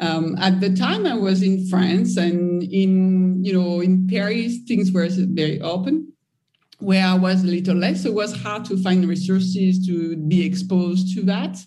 [0.00, 4.92] Um, at the time, I was in France, and in you know in Paris, things
[4.92, 6.08] were very open.
[6.78, 10.44] Where I was a little less, so it was hard to find resources to be
[10.44, 11.58] exposed to that.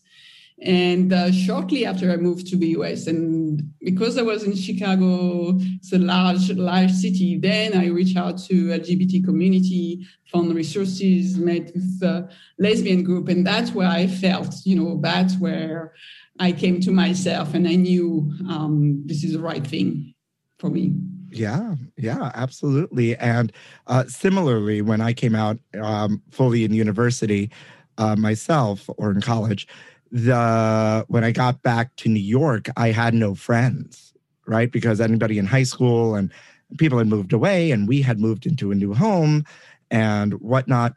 [0.62, 5.58] And uh, shortly after I moved to the US, and because I was in Chicago,
[5.58, 11.74] it's a large, large city, then I reached out to LGBT community, found resources, met
[11.74, 15.94] with a lesbian group, and that's where I felt, you know, that's where
[16.40, 20.14] I came to myself and I knew um, this is the right thing
[20.60, 20.94] for me.
[21.32, 23.16] Yeah, yeah, absolutely.
[23.18, 23.52] And
[23.88, 27.52] uh, similarly, when I came out um, fully in university
[27.98, 29.68] uh, myself or in college,
[30.16, 34.14] the when I got back to New York, I had no friends,
[34.48, 34.72] right?
[34.72, 36.32] Because anybody in high school and
[36.78, 39.44] people had moved away and we had moved into a new home
[39.92, 40.94] and whatnot.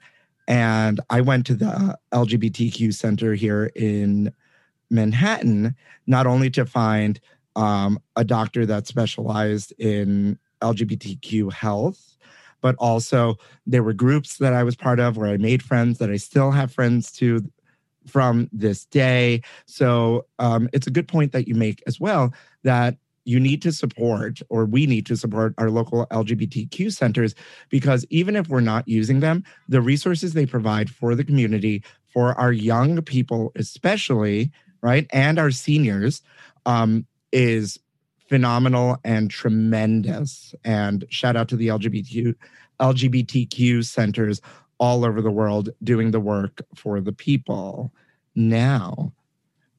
[0.47, 4.33] And I went to the LGBTQ center here in
[4.89, 5.75] Manhattan,
[6.07, 7.19] not only to find
[7.57, 12.17] um, a doctor that specialized in LGBTQ health,
[12.61, 13.35] but also
[13.67, 16.53] there were groups that I was part of where I made friends that I still
[16.53, 17.43] have friends to
[18.09, 19.43] from this day.
[19.67, 22.33] So um, it's a good point that you make as well
[22.65, 27.35] that you need to support, or we need to support our local LGBTQ centers
[27.69, 32.33] because even if we're not using them, the resources they provide for the community, for
[32.41, 36.23] our young people, especially, right, and our seniors,
[36.65, 37.79] um, is
[38.29, 40.55] phenomenal and tremendous.
[40.65, 42.35] And shout out to the LGBTQ
[42.81, 44.41] LGBTQ centers
[44.79, 47.93] all over the world doing the work for the people
[48.35, 49.13] now.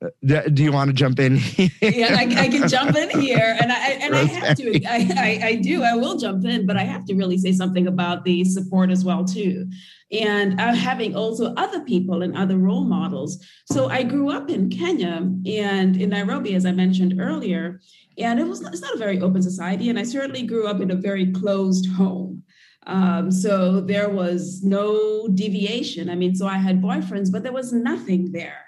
[0.02, 1.36] Uh, do you want to jump in?
[1.82, 4.86] yeah, I, I, can jump in here, and I and I have to.
[4.86, 5.84] I, I, I do.
[5.84, 9.04] I will jump in, but I have to really say something about the support as
[9.04, 9.70] well too,
[10.10, 13.46] and uh, having also other people and other role models.
[13.66, 17.82] So I grew up in Kenya and in Nairobi, as I mentioned earlier,
[18.18, 20.92] and it was it's not a very open society, and I certainly grew up in
[20.92, 22.39] a very closed home.
[22.88, 26.10] Um, so there was no deviation.
[26.10, 28.66] I mean, so I had boyfriends, but there was nothing there.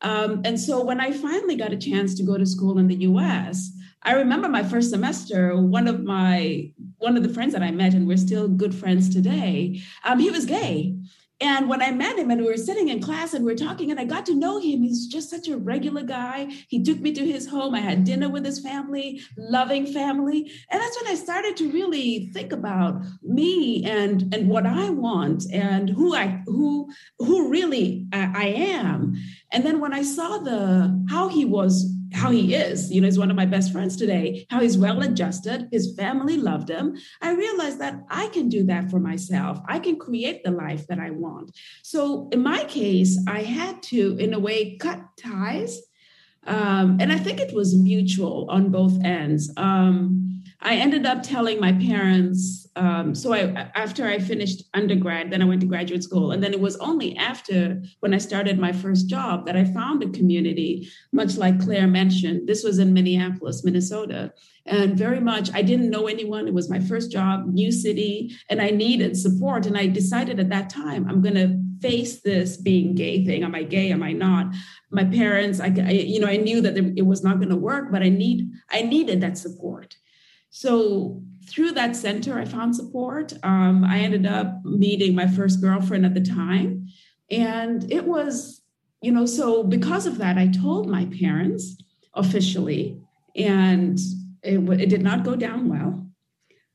[0.00, 2.96] Um, and so when I finally got a chance to go to school in the
[2.96, 3.70] US,
[4.02, 7.94] I remember my first semester, one of my one of the friends that I met,
[7.94, 10.96] and we're still good friends today, um, he was gay.
[11.42, 13.90] And when I met him and we were sitting in class and we are talking
[13.90, 16.46] and I got to know him, he's just such a regular guy.
[16.68, 17.74] He took me to his home.
[17.74, 20.52] I had dinner with his family, loving family.
[20.70, 25.44] And that's when I started to really think about me and, and what I want
[25.52, 29.16] and who I who who really I, I am.
[29.50, 33.18] And then when I saw the how he was how he is, you know, he's
[33.18, 36.96] one of my best friends today, how he's well adjusted, his family loved him.
[37.20, 39.58] I realized that I can do that for myself.
[39.66, 41.56] I can create the life that I want.
[41.82, 45.80] So in my case, I had to, in a way, cut ties.
[46.44, 49.52] Um, and I think it was mutual on both ends.
[49.56, 50.21] Um,
[50.64, 52.68] I ended up telling my parents.
[52.76, 56.52] Um, so I, after I finished undergrad, then I went to graduate school, and then
[56.52, 60.88] it was only after when I started my first job that I found a community,
[61.12, 62.48] much like Claire mentioned.
[62.48, 64.32] This was in Minneapolis, Minnesota,
[64.64, 66.46] and very much I didn't know anyone.
[66.46, 69.66] It was my first job, new city, and I needed support.
[69.66, 73.42] And I decided at that time I'm going to face this being gay thing.
[73.42, 73.90] Am I gay?
[73.90, 74.54] Am I not?
[74.90, 77.90] My parents, I, I you know, I knew that it was not going to work,
[77.90, 79.96] but I need, I needed that support.
[80.54, 83.32] So through that center, I found support.
[83.42, 86.88] Um, I ended up meeting my first girlfriend at the time,
[87.30, 88.60] and it was,
[89.00, 91.78] you know, so because of that, I told my parents
[92.14, 93.00] officially,
[93.34, 93.98] and
[94.42, 96.06] it, it did not go down well.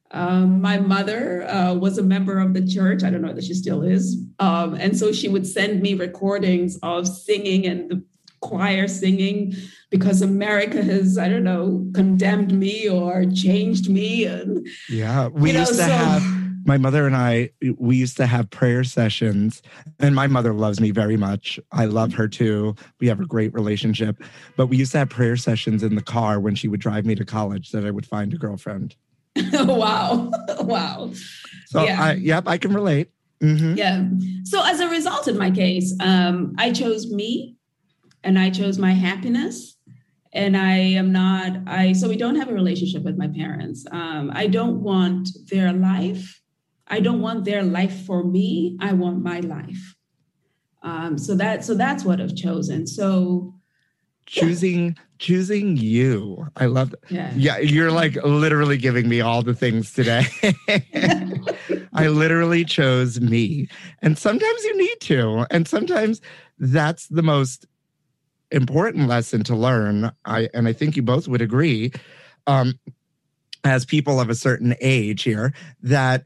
[0.10, 3.04] Um, my mother uh, was a member of the church.
[3.04, 4.18] I don't know that she still is.
[4.40, 8.04] Um, and so she would send me recordings of singing and the
[8.42, 9.56] choir singing
[9.90, 14.26] because America has, I don't know, condemned me or changed me.
[14.26, 16.24] And, yeah, we used know, to so, have
[16.68, 19.62] my mother and I, we used to have prayer sessions,
[20.00, 21.60] and my mother loves me very much.
[21.72, 22.76] I love her too.
[23.00, 24.22] We have a great relationship.
[24.58, 27.16] But we used to have prayer sessions in the car when she would drive me
[27.16, 28.98] to college that I would find a girlfriend.
[29.54, 30.30] wow.
[30.60, 31.12] wow.
[31.68, 32.04] So, yeah.
[32.04, 33.12] I, yep, I can relate.
[33.42, 33.76] Mm-hmm.
[33.76, 34.04] Yeah.
[34.44, 37.57] So, as a result, in my case, um, I chose me
[38.28, 39.76] and I chose my happiness.
[40.34, 43.86] And I am not, I, so we don't have a relationship with my parents.
[43.92, 46.38] Um, I don't want their life
[46.90, 48.78] I don't want their life for me.
[48.80, 49.96] I want my life.
[50.84, 52.88] Um, so that so that's what I've chosen.
[52.88, 53.54] So
[54.26, 55.04] choosing yeah.
[55.20, 56.48] choosing you.
[56.56, 57.00] I love that.
[57.10, 57.34] Yeah.
[57.36, 60.26] yeah, you're like literally giving me all the things today.
[61.94, 63.68] I literally chose me.
[64.02, 65.46] And sometimes you need to.
[65.52, 66.22] And sometimes
[66.60, 67.66] that's the most
[68.52, 70.12] important lesson to learn.
[70.26, 71.92] I and I think you both would agree.
[72.46, 72.80] Um,
[73.64, 76.26] as people of a certain age here, that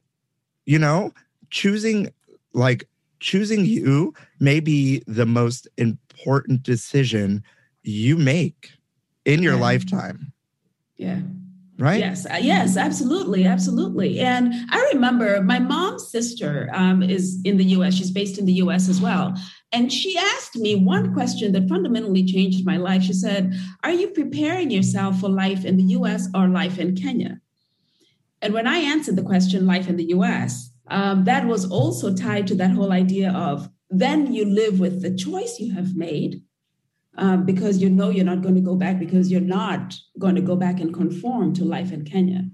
[0.66, 1.12] you know,
[1.50, 2.12] choosing
[2.54, 2.88] like
[3.20, 7.44] choosing you may be the most important decision
[7.84, 8.72] you make
[9.26, 9.62] in your yeah.
[9.62, 10.34] lifetime.
[10.98, 11.20] Yeah.
[11.82, 12.00] Right?
[12.00, 12.28] Yes.
[12.28, 13.46] Uh, yes, absolutely.
[13.46, 14.20] Absolutely.
[14.20, 17.96] And I remember my mom's sister um, is in the US.
[17.96, 19.34] She's based in the US as well.
[19.72, 23.02] And she asked me one question that fundamentally changed my life.
[23.02, 23.54] She said,
[23.84, 27.40] Are you preparing yourself for life in the US or life in Kenya?
[28.44, 32.46] And when I answered the question, life in the US, um, that was also tied
[32.48, 36.44] to that whole idea of then you live with the choice you have made
[37.18, 40.42] um, because you know you're not going to go back because you're not going to
[40.42, 42.46] go back and conform to life in Kenya.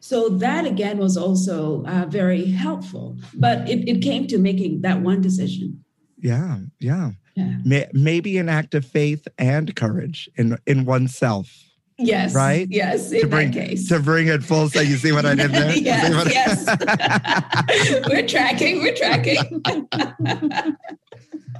[0.00, 5.00] So that again was also uh, very helpful, but it, it came to making that
[5.00, 5.84] one decision.
[6.18, 7.10] Yeah, yeah.
[7.34, 7.88] yeah.
[7.92, 11.52] Maybe an act of faith and courage in in oneself.
[11.98, 12.32] Yes.
[12.32, 12.68] Right?
[12.70, 13.10] Yes.
[13.10, 15.76] To bring, to bring it full so you see what I did there?
[15.76, 16.64] yes.
[16.68, 18.04] yes.
[18.08, 18.80] we're tracking.
[18.80, 19.64] We're tracking.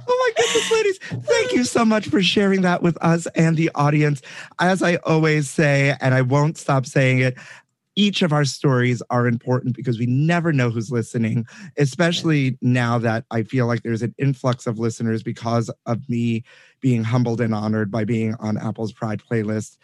[0.07, 0.97] Oh my goodness, ladies.
[1.27, 4.21] Thank you so much for sharing that with us and the audience.
[4.59, 7.37] As I always say, and I won't stop saying it,
[7.95, 11.45] each of our stories are important because we never know who's listening,
[11.77, 16.43] especially now that I feel like there's an influx of listeners because of me
[16.79, 19.77] being humbled and honored by being on Apple's Pride playlist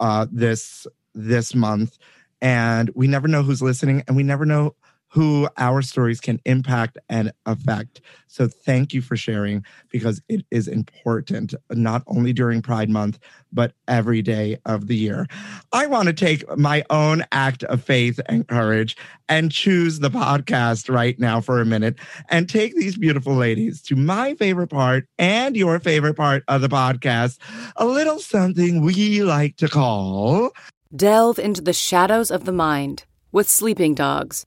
[0.00, 1.96] uh, this this month.
[2.42, 4.74] And we never know who's listening, and we never know
[5.12, 8.00] who our stories can impact and affect.
[8.28, 13.18] So thank you for sharing because it is important, not only during Pride Month,
[13.52, 15.26] but every day of the year.
[15.70, 18.96] I want to take my own act of faith and courage
[19.28, 21.96] and choose the podcast right now for a minute
[22.30, 26.70] and take these beautiful ladies to my favorite part and your favorite part of the
[26.70, 27.38] podcast,
[27.76, 30.52] a little something we like to call
[30.94, 34.46] Delve into the shadows of the mind with Sleeping Dogs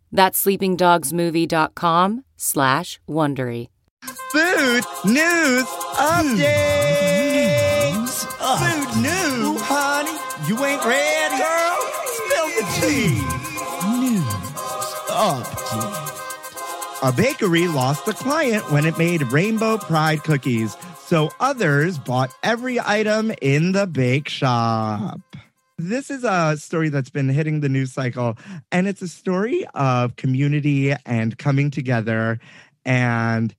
[0.11, 3.67] That's sleepingdogsmovie.com slash Wondery.
[4.31, 6.41] Food news updates.
[8.39, 8.63] Mm-hmm.
[8.63, 9.61] Food news.
[9.63, 11.37] honey, you ain't ready.
[11.37, 12.81] Girl, spill the mm-hmm.
[12.81, 13.13] tea.
[13.99, 14.25] News
[15.09, 16.07] update.
[17.03, 22.79] A bakery lost a client when it made rainbow pride cookies, so others bought every
[22.79, 25.19] item in the bake shop.
[25.83, 28.37] This is a story that's been hitting the news cycle,
[28.71, 32.39] and it's a story of community and coming together
[32.85, 33.55] and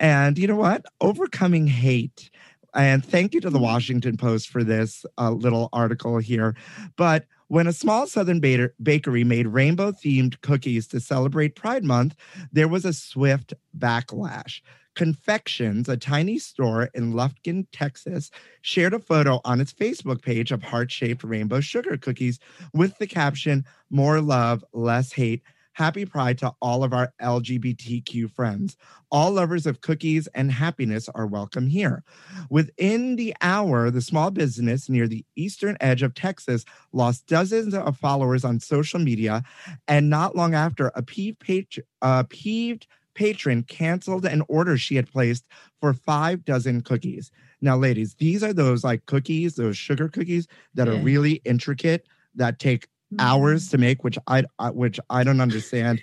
[0.00, 0.86] and you know what?
[1.02, 2.30] Overcoming hate.
[2.74, 6.54] And thank you to the Washington Post for this uh, little article here.
[6.96, 12.16] But When a small southern baker- bakery made rainbow themed cookies to celebrate Pride Month,
[12.52, 14.62] there was a swift backlash.
[14.96, 18.30] Confections, a tiny store in Lufkin, Texas,
[18.62, 22.40] shared a photo on its Facebook page of heart shaped rainbow sugar cookies
[22.72, 25.42] with the caption, More love, less hate.
[25.74, 28.78] Happy Pride to all of our LGBTQ friends.
[29.12, 32.02] All lovers of cookies and happiness are welcome here.
[32.48, 37.98] Within the hour, the small business near the eastern edge of Texas lost dozens of
[37.98, 39.42] followers on social media.
[39.86, 42.86] And not long after, a peeved, pat- a peeved
[43.16, 45.48] patron canceled an order she had placed
[45.80, 47.32] for five dozen cookies.
[47.60, 52.58] Now, ladies, these are those like cookies, those sugar cookies that are really intricate that
[52.58, 52.86] take
[53.18, 56.02] hours to make, which I, I which I don't understand.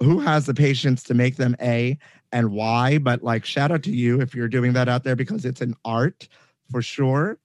[0.00, 1.56] Who has the patience to make them?
[1.60, 1.98] A
[2.30, 2.98] and why?
[2.98, 5.74] But like, shout out to you if you're doing that out there because it's an
[5.84, 6.28] art
[6.70, 7.38] for sure.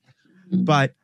[0.64, 0.94] But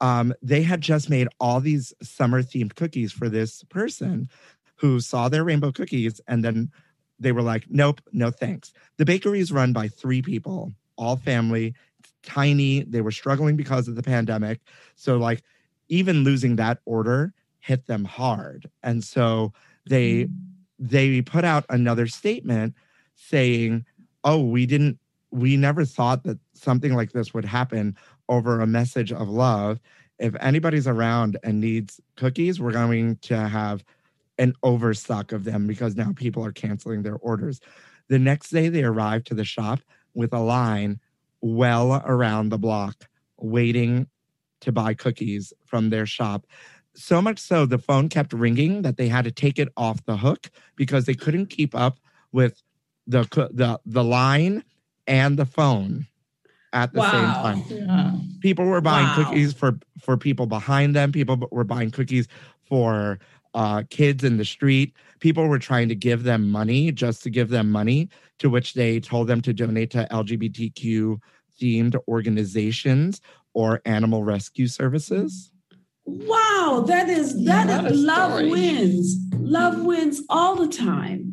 [0.00, 4.28] um, they had just made all these summer themed cookies for this person
[4.76, 6.70] who saw their rainbow cookies and then
[7.18, 8.72] they were like, nope, no thanks.
[8.98, 11.74] The bakery is run by three people, all family,
[12.22, 12.82] tiny.
[12.82, 14.60] They were struggling because of the pandemic.
[14.96, 15.42] So, like,
[15.88, 18.70] even losing that order hit them hard.
[18.82, 19.52] And so
[19.88, 20.34] they mm.
[20.78, 22.74] they put out another statement
[23.14, 23.84] saying,
[24.24, 24.98] "Oh, we didn't
[25.30, 27.96] we never thought that something like this would happen
[28.28, 29.80] over a message of love.
[30.18, 33.84] If anybody's around and needs cookies, we're going to have
[34.38, 37.60] an overstock of them because now people are canceling their orders."
[38.08, 39.80] The next day they arrived to the shop
[40.14, 41.00] with a line
[41.40, 43.08] well around the block
[43.38, 44.06] waiting
[44.60, 46.46] to buy cookies from their shop.
[46.94, 50.16] So much so, the phone kept ringing that they had to take it off the
[50.16, 52.00] hook because they couldn't keep up
[52.32, 52.62] with
[53.06, 53.22] the
[53.52, 54.64] the the line
[55.06, 56.06] and the phone
[56.72, 57.62] at the same time.
[57.68, 58.12] Yeah.
[58.40, 59.24] People were buying Wow.
[59.24, 61.12] cookies for for people behind them.
[61.12, 62.28] People were buying cookies
[62.64, 63.18] for
[63.56, 64.94] uh, kids in the street.
[65.18, 69.00] People were trying to give them money just to give them money, to which they
[69.00, 71.18] told them to donate to LGBTQ
[71.60, 73.22] themed organizations
[73.54, 75.50] or animal rescue services.
[76.04, 78.50] Wow, that is Yeah, that what is a love story.
[78.50, 79.16] wins.
[79.38, 81.32] Love wins all the time.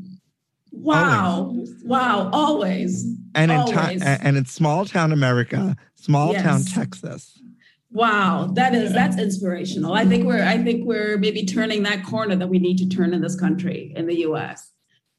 [0.72, 1.54] Wow.
[1.84, 3.04] Wow, always.
[3.36, 4.02] And in ti- Always.
[4.04, 7.38] and in small town America, small town Texas.
[7.94, 9.94] Wow, that is that's inspirational.
[9.94, 13.14] I think we're I think we're maybe turning that corner that we need to turn
[13.14, 14.72] in this country in the US.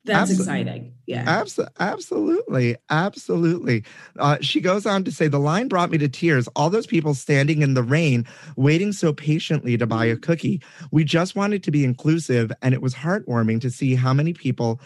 [0.04, 0.94] That's Abso- exciting.
[1.06, 1.24] Yeah.
[1.26, 2.76] Abs- absolutely.
[2.90, 3.84] Absolutely.
[4.18, 6.46] Uh, she goes on to say, The line brought me to tears.
[6.56, 10.60] All those people standing in the rain, waiting so patiently to buy a cookie.
[10.90, 14.80] We just wanted to be inclusive, and it was heartwarming to see how many people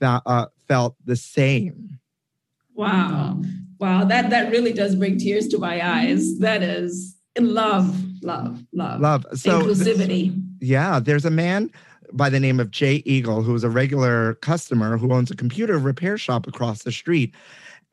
[0.00, 1.98] uh, felt the same.
[2.74, 3.42] Wow.
[3.80, 6.38] Wow, that that really does bring tears to my eyes.
[6.38, 9.00] That is love, love, love.
[9.00, 9.26] Love.
[9.34, 10.40] So, Inclusivity.
[10.60, 11.70] Yeah, there's a man
[12.12, 16.18] by the name of Jay Eagle who's a regular customer who owns a computer repair
[16.18, 17.34] shop across the street.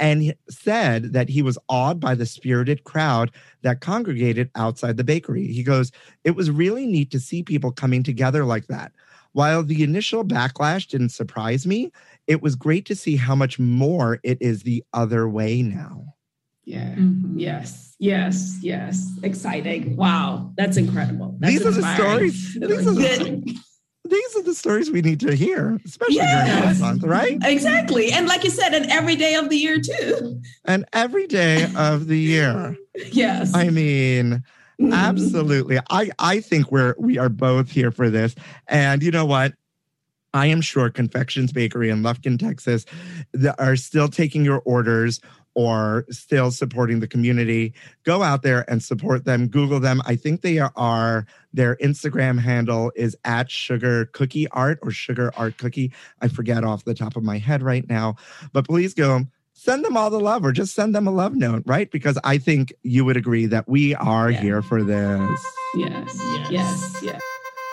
[0.01, 3.31] And said that he was awed by the spirited crowd
[3.63, 5.47] that congregated outside the bakery.
[5.47, 5.91] He goes,
[6.23, 8.93] It was really neat to see people coming together like that.
[9.33, 11.91] While the initial backlash didn't surprise me,
[12.27, 16.15] it was great to see how much more it is the other way now.
[16.69, 16.93] Yeah.
[16.95, 17.33] Mhm.
[17.35, 17.95] Yes.
[17.97, 18.57] Yes.
[18.61, 19.09] Yes.
[19.23, 19.95] Exciting.
[19.95, 20.53] Wow.
[20.55, 21.35] That's incredible.
[21.39, 22.53] That's These are the stories.
[22.53, 23.59] These are the,
[24.07, 26.69] these are the stories we need to hear, especially during Yes.
[26.73, 27.37] this month, right?
[27.43, 28.11] Exactly.
[28.11, 30.41] And like you said, and every day of the year too.
[30.65, 32.77] and every day of the year.
[33.11, 33.51] Yes.
[33.55, 34.43] I mean,
[34.79, 34.93] Mhm.
[34.93, 35.79] absolutely.
[35.89, 38.35] I I think we're we are both here for this.
[38.67, 39.53] And you know what?
[40.31, 42.85] I am sure Confections Bakery in Lufkin, Texas,
[43.33, 45.19] that are still taking your orders
[45.59, 47.73] or still supporting the community.
[48.05, 49.49] Go out there and support them.
[49.49, 50.01] Google them.
[50.05, 55.57] I think they are their Instagram handle is at Sugar Cookie Art or Sugar Art
[55.57, 55.91] Cookie.
[56.21, 58.15] I forget off the top of my head right now,
[58.53, 61.63] but please go send them all the love or just send them a love note,
[61.65, 61.91] right?
[61.91, 64.39] Because I think you would agree that we are Yeah.
[64.39, 65.45] here for this.
[65.75, 66.17] Yes.
[66.17, 66.51] Yes.
[66.51, 66.99] Yes.
[67.03, 67.21] Yes.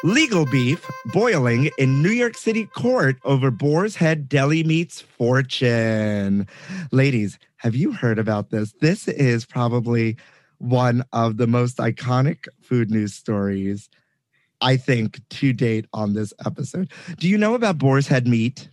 [0.07, 6.47] Legal beef boiling in New York City court over Boar's Head Deli Meat's fortune.
[6.93, 8.73] Ladies, have you heard about this?
[8.81, 10.17] This is probably
[10.59, 13.89] one of the most iconic food news stories,
[14.61, 16.93] I think, to date on this episode.
[17.19, 18.69] Do you know about Boar's Head Meat?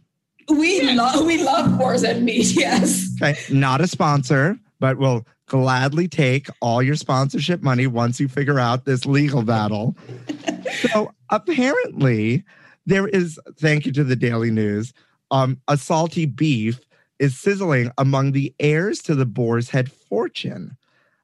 [0.49, 2.55] We love we love boars Head meat.
[2.55, 3.09] Yes.
[3.19, 8.59] Okay, not a sponsor, but we'll gladly take all your sponsorship money once you figure
[8.59, 9.95] out this legal battle.
[10.91, 12.43] so apparently,
[12.85, 14.93] there is, thank you to the Daily News,
[15.31, 16.79] um, a salty beef
[17.19, 20.77] is sizzling among the heirs to the Boar's Head fortune.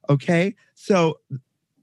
[0.08, 1.18] Okay, so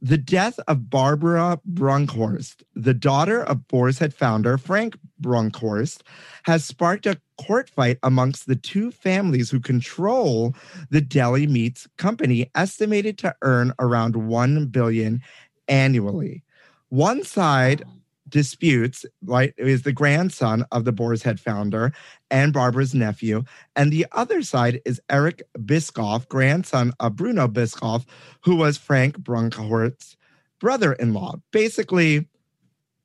[0.02, 6.02] The death of Barbara Brunckhorst, the daughter of Boar's Head founder Frank Brunckhorst,
[6.44, 10.56] has sparked a court fight amongst the two families who control
[10.90, 15.22] the deli meats company, estimated to earn around 1 billion
[15.68, 16.44] annually.
[16.90, 17.84] One side
[18.30, 21.94] disputes, right, is the grandson of the Boar's Head founder
[22.30, 23.44] and Barbara's nephew.
[23.76, 28.06] And the other side is Eric Bischoff, grandson of Bruno Bischoff,
[28.42, 30.18] who was Frank Brunckhorst's
[30.60, 31.36] brother in law.
[31.52, 32.28] Basically,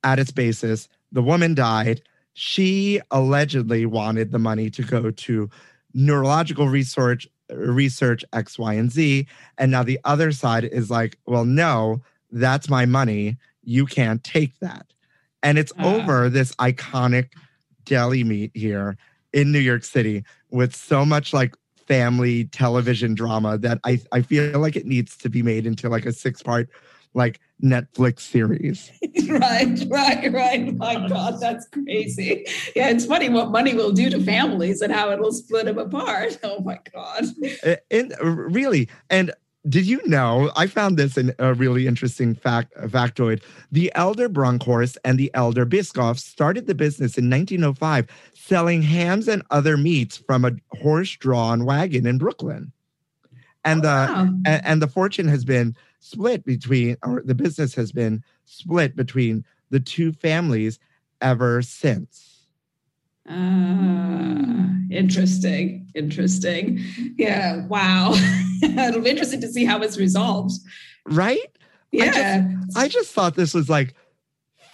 [0.02, 2.02] at its basis, the woman died.
[2.34, 5.50] She allegedly wanted the money to go to
[5.94, 9.26] neurological research, research X, Y, and Z.
[9.58, 13.36] And now the other side is like, well, no, that's my money.
[13.62, 14.86] You can't take that.
[15.42, 15.96] And it's Ah.
[15.96, 17.30] over this iconic
[17.84, 18.96] deli meat here
[19.32, 21.54] in New York City with so much like
[21.86, 26.06] family television drama that I, I feel like it needs to be made into like
[26.06, 26.70] a six part
[27.14, 28.90] like Netflix series.
[29.28, 30.76] right, right, right.
[30.76, 32.46] My God, that's crazy.
[32.74, 35.78] Yeah, it's funny what money will do to families and how it will split them
[35.78, 36.38] apart.
[36.42, 37.24] Oh my God.
[37.64, 39.32] Uh, And really, and
[39.68, 40.50] did you know?
[40.56, 43.42] I found this in a really interesting fact factoid.
[43.70, 49.42] The elder Brunckhorst and the elder Bischoff started the business in 1905, selling hams and
[49.52, 50.50] other meats from a
[50.80, 52.72] horse-drawn wagon in Brooklyn.
[53.64, 54.22] And the Wow.
[54.46, 59.44] and, and the fortune has been split between, or the business has been split between
[59.70, 60.78] the two families
[61.20, 62.46] ever since.
[63.28, 65.88] Ah, interesting.
[65.94, 66.80] Interesting.
[67.16, 67.64] Yeah.
[67.68, 68.14] Wow.
[68.62, 70.52] It'll be interesting to see how it's resolved.
[71.06, 71.38] Right?
[71.94, 72.48] I just- Yeah.
[72.76, 73.94] I just thought this was like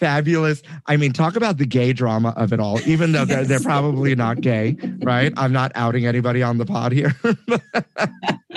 [0.00, 0.62] fabulous.
[0.86, 4.14] I mean, talk about the gay drama of it all, even though they're, they're probably
[4.14, 5.32] not gay, right?
[5.36, 7.14] I'm not outing anybody on the pod here.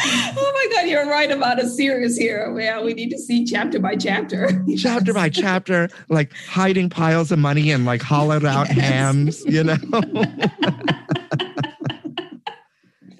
[0.36, 2.54] oh my God, you're right about a series here.
[2.58, 4.64] Yeah, we need to see chapter by chapter.
[4.76, 8.80] chapter by chapter, like hiding piles of money and like hollowed out Yes.
[8.80, 9.76] hams, you know?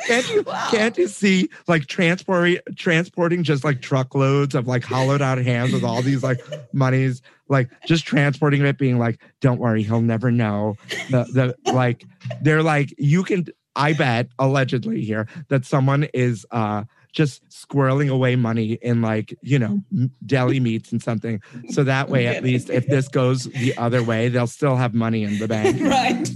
[0.06, 0.68] Can't you Wow.
[0.70, 5.84] can't you see like transporting transporting just like truckloads of like hollowed out hams with
[5.84, 6.40] all these like
[6.72, 12.06] monies, like just transporting it, being like, "Don't worry, he'll never know." The the like
[12.40, 13.46] they're like you can.
[13.76, 19.58] I bet allegedly here that someone is uh just squirreling away money in like you
[19.58, 19.80] know
[20.26, 21.40] deli meats and something,
[21.70, 25.22] so that way at least if this goes the other way, they'll still have money
[25.24, 25.80] in the bank.
[25.82, 26.28] right.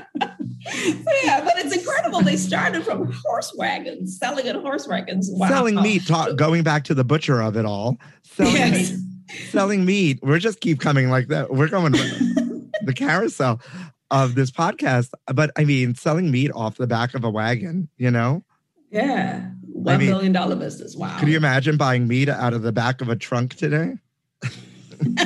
[1.24, 2.20] Yeah, but it's incredible.
[2.22, 5.28] They started from horse wagons, selling in horse wagons.
[5.32, 5.48] Wow.
[5.48, 8.90] selling meat ta- going back to the butcher of it all selling Yes.
[8.92, 9.00] meat
[9.50, 13.60] selling meat we're just keep coming like that we're going the carousel
[14.10, 18.10] of this podcast but i mean selling meat off the back of a wagon you
[18.10, 18.44] know
[18.90, 19.50] Yeah.
[19.68, 20.96] One mean- billion dollar business.
[20.96, 21.18] Wow.
[21.18, 23.94] could you imagine buying meat out of the back of a trunk today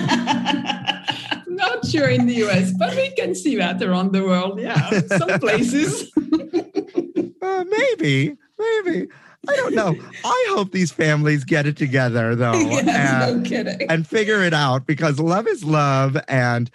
[1.47, 4.61] Not sure in the US, but we can see that around the world.
[4.61, 6.11] Yeah, some places.
[7.43, 9.09] uh, maybe maybe
[9.49, 13.91] i don't know i hope these families get it together though yes, and- no kidding.
[13.91, 16.70] and figure it out because love is love and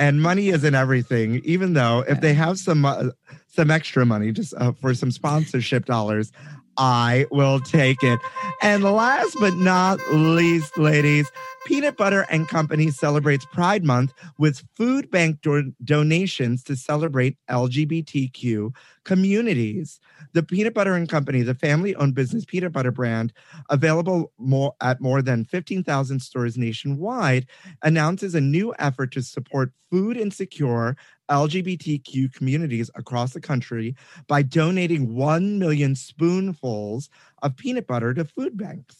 [0.00, 3.04] and money isn't everything even though if they have some uh,
[3.46, 6.32] some extra money just uh, for some sponsorship dollars
[6.76, 8.18] i will take it.
[8.62, 11.30] And last but not least ladies
[11.66, 18.72] peanut butter and company celebrates pride month with food bank do- donations to celebrate lgbtq
[19.04, 20.00] communities
[20.32, 23.32] the peanut butter and company the family-owned business peanut butter brand
[23.70, 27.46] available more at more than 15,000 stores nationwide,
[27.82, 30.96] announces a new effort to support food insecure
[31.30, 33.94] LGBTQ communities across the country
[34.28, 37.08] by donating 1 million spoonfuls
[37.42, 38.99] of peanut butter to food banks.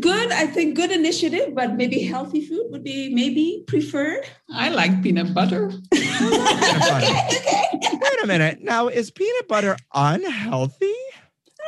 [0.00, 4.24] Good, I think good initiative, but maybe healthy food would be maybe preferred.
[4.52, 5.72] I like peanut butter.
[5.90, 7.28] peanut butter okay
[7.82, 8.62] Wait a minute.
[8.62, 10.94] Now, is peanut butter unhealthy?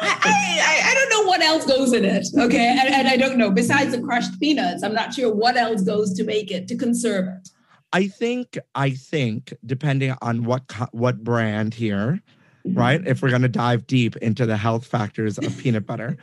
[0.01, 2.27] I, I, I don't know what else goes in it.
[2.39, 2.77] Okay.
[2.79, 3.51] And, and I don't know.
[3.51, 7.29] Besides the crushed peanuts, I'm not sure what else goes to make it, to conserve
[7.29, 7.49] it.
[7.93, 12.21] I think I think depending on what what brand here,
[12.67, 12.79] mm-hmm.
[12.79, 13.07] right?
[13.07, 16.17] If we're going to dive deep into the health factors of peanut butter,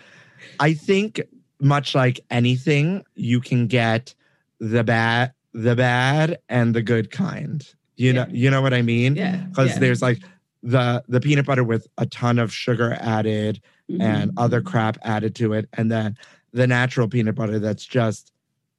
[0.59, 1.21] I think
[1.59, 4.13] much like anything, you can get
[4.59, 7.67] the bad the bad and the good kind.
[7.95, 9.15] You know, you know what I mean?
[9.15, 9.35] Yeah.
[9.49, 9.79] Because yeah.
[9.79, 10.19] there's like
[10.63, 14.01] the the peanut butter with a ton of sugar added Mhm.
[14.01, 16.17] and other crap added to it, and then
[16.53, 18.31] the natural peanut butter that's just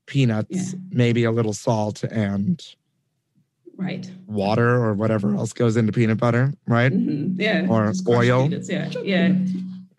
[0.07, 0.79] peanuts, Yeah.
[0.91, 2.61] maybe a little salt and
[3.77, 4.11] right.
[4.27, 6.93] water or whatever else goes into peanut butter, right?
[6.93, 7.35] Mhm.
[7.39, 7.66] Yeah.
[7.68, 8.45] Or oil.
[8.49, 8.91] peanuts, Yeah.
[9.03, 9.35] Yeah.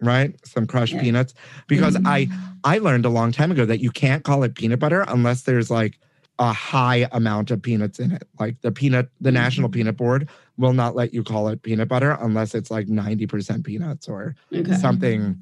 [0.05, 0.35] Right?
[0.45, 1.01] Some crushed Yeah.
[1.01, 1.33] peanuts.
[1.67, 2.05] Because Mhm.
[2.05, 2.29] I
[2.63, 5.69] I learned a long time ago that you can't call it peanut butter unless there's
[5.69, 5.99] like
[6.39, 8.27] a high amount of peanuts in it.
[8.39, 10.27] Like the peanut, the National Peanut Board
[10.57, 14.73] will not let you call it peanut butter unless it's like 90% peanuts or Okay.
[14.73, 15.37] something,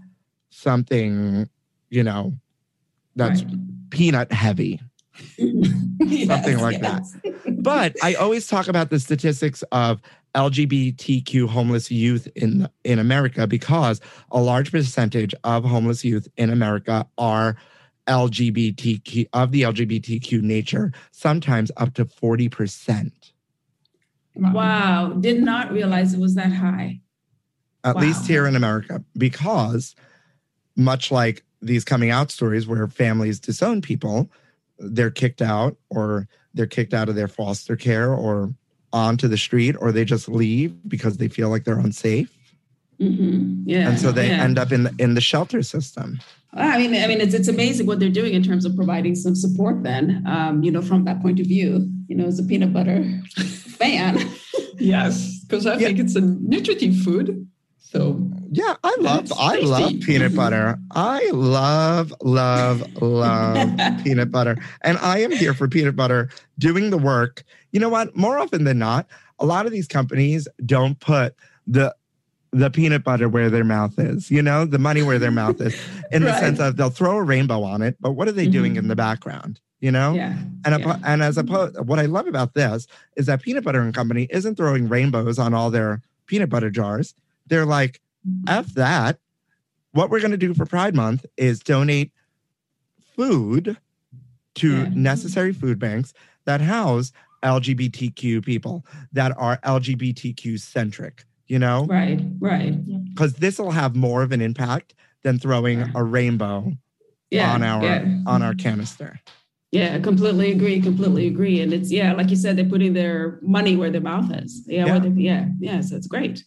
[0.51, 1.49] something,
[1.89, 2.38] you know,
[3.16, 3.89] that's Right.
[3.89, 4.82] peanut heavy.
[5.38, 7.03] Yes, something like that.
[7.64, 10.01] But I always talk about the statistics of
[10.36, 14.01] LGBTQ homeless youth in in America because
[14.32, 17.55] a large percentage of homeless youth in America are
[18.07, 23.11] LGBTQ of the LGBTQ nature, sometimes up to 40%.
[24.36, 25.14] Wow.
[25.20, 26.99] Did not realize it was that high.
[27.86, 28.01] At Wow.
[28.01, 29.95] least here in America, because
[30.76, 34.30] much like these coming out stories where families disown people,
[34.84, 38.54] they're kicked out or they're kicked out of their foster care or
[38.92, 42.32] onto the street or they just leave because they feel like they're unsafe.
[43.02, 43.64] Mhm.
[43.66, 43.90] Yeah.
[43.90, 44.44] and so they yeah.
[44.44, 46.20] end up in the, in the shelter system.
[46.54, 49.34] I mean, I mean, it's it's amazing what they're doing in terms of providing some
[49.36, 49.82] support.
[49.82, 53.04] Then, um, you know, from that point of view, you know, as a peanut butter
[53.80, 54.20] fan,
[54.78, 55.88] Yes, because I Yeah.
[55.88, 57.48] think it's a nutritive food.
[57.84, 58.18] So
[58.50, 60.80] Yeah, I love I love peanut butter.
[60.92, 66.98] I love love love peanut butter, and I am here for peanut butter doing the
[66.98, 67.44] work.
[67.72, 68.16] You know what?
[68.16, 69.06] More often than not,
[69.38, 71.36] a lot of these companies don't put
[71.68, 71.94] the
[72.52, 74.32] the peanut butter where their mouth is.
[74.32, 75.80] You know, the money where their mouth is,
[76.12, 78.76] in the sense of they'll throw a rainbow on it, but what are they doing
[78.76, 78.90] in mm-hmm.
[78.90, 79.60] the background?
[79.82, 80.98] You know, yeah, And, Yeah.
[81.04, 84.56] and as opposed, what I love about this is that Peanut Butter and Company isn't
[84.56, 87.14] throwing rainbows on all their peanut butter jars.
[87.48, 88.02] They're like,
[88.48, 89.20] F that.
[89.91, 92.12] What we're going to do for Pride Month is donate
[93.16, 93.78] food
[94.56, 94.89] to Yeah.
[94.94, 96.14] necessary food banks
[96.46, 97.12] that house
[97.44, 102.74] LGBTQ people that are LGBTQ centric, you know, right, right,
[103.10, 106.72] because this will have more of an impact than throwing a rainbow
[107.30, 108.06] yeah, on our yeah.
[108.26, 109.20] on our canister.
[109.72, 110.80] Yeah, completely agree.
[110.80, 111.60] Completely agree.
[111.60, 114.64] And it's yeah, like you said, they're putting their money where their mouth is.
[114.68, 114.91] Yeah, Yeah.
[114.91, 115.82] where they, yeah, yeah.
[115.82, 116.44] So it's great.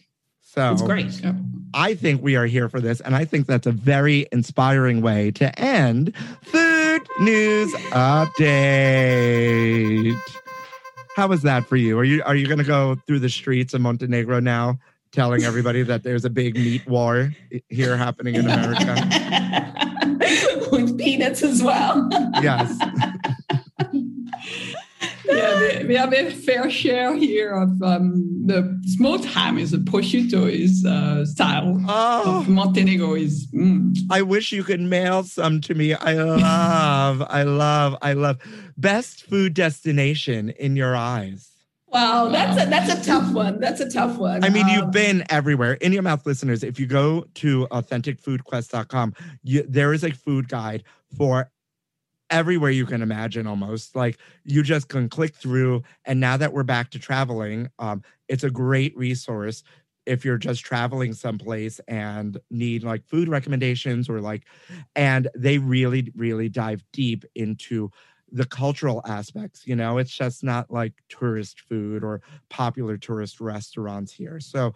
[0.57, 1.20] So It's great.
[1.22, 1.34] yeah.
[1.74, 5.30] I think we are here for this, and I think that's a very inspiring way
[5.32, 8.34] to end Food News Update.
[11.16, 11.98] How was that for you?
[11.98, 14.78] Are you are you going to go through the streets of Montenegro now,
[15.12, 17.30] telling everybody that there's a big meat war
[17.68, 18.94] here happening in America?
[20.72, 22.09] With peanuts as well.
[22.42, 22.74] yes.
[25.29, 29.79] yeah, we, we have a fair share here of um, the smoked ham is a
[29.79, 35.61] prosciutto is uh, style Oh, of Montenegro is mm, I wish you could mail some
[35.62, 35.95] to me.
[35.95, 38.39] I love, I love, I love.
[38.77, 41.51] Best food destination in your eyes.
[41.89, 43.59] Wow, that's a that's a tough one.
[43.61, 44.45] That's a tough one.
[44.45, 45.74] I mean, you've Um, been everywhere.
[45.74, 49.14] In your mouth listeners, if you go to authenticfoodquest.com,
[49.45, 50.83] you, there is a food guide
[51.16, 51.51] for
[52.31, 53.95] everywhere you can imagine almost.
[53.95, 55.83] Like you just can click through.
[56.05, 59.62] And now that we're back to traveling, um, it's a great resource
[60.07, 64.45] if you're just traveling someplace and need like food recommendations or like,
[64.95, 67.91] and they really, really dive deep into
[68.31, 69.66] the cultural aspects.
[69.66, 74.41] You know, it's just not like tourist food or popular tourist restaurants here.
[74.41, 74.74] So,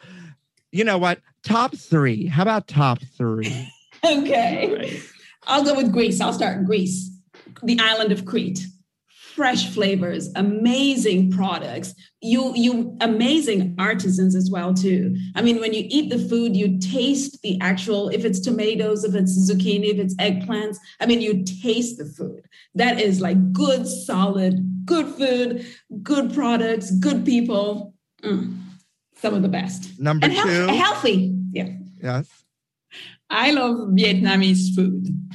[0.73, 1.21] you know what?
[1.43, 2.27] Top three.
[2.27, 3.73] How about top three?
[4.03, 4.99] Okay.
[5.47, 6.23] I'll go with Greece.
[6.23, 7.11] I'll start in Greece,
[7.63, 8.67] the island of Crete.
[9.35, 11.95] Fresh flavors, amazing products.
[12.21, 15.17] You you amazing artisans as well too.
[15.37, 18.09] I mean, when you eat the food, you taste the actual.
[18.09, 20.79] If it's tomatoes, if it's zucchini, if it's eggplants.
[21.01, 22.43] I mean, you taste the food.
[22.75, 25.65] That is like good, solid, good food,
[26.03, 27.95] good products, good people.
[28.23, 28.59] Mm,
[29.17, 29.99] some of the best.
[29.99, 30.67] Number and two.
[30.67, 31.35] healthy.
[31.53, 31.69] Yeah.
[32.03, 32.29] Yes.
[33.31, 35.30] I love Vietnamese food.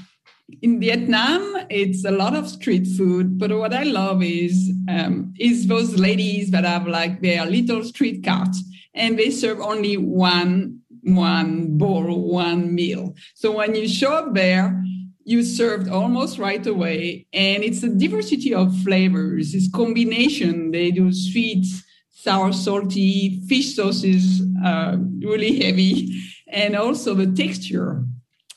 [0.62, 5.68] In Vietnam, it's a lot of street food, but what I love is um, is
[5.68, 11.78] those ladies that have like their little street carts and they serve only one one
[11.78, 13.14] bowl, one meal.
[13.36, 14.84] So when you show up there,
[15.24, 19.54] you served almost right away, and it's a diversity of flavors.
[19.54, 20.72] It's combination.
[20.72, 21.66] They do sweet,
[22.12, 28.04] sour, salty, fish sauces, uh, really heavy and also the texture.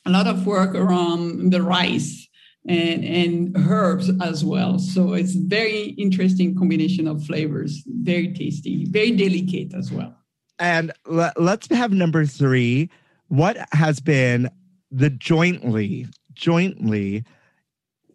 [0.08, 2.26] A lot of work around the rice
[2.66, 4.78] and, and herbs as well.
[4.78, 10.16] So it's very interesting combination of flavors, very tasty, very delicate as well.
[10.58, 12.88] And le- let's have number three.
[13.28, 14.48] What has been
[14.90, 17.24] the jointly, jointly,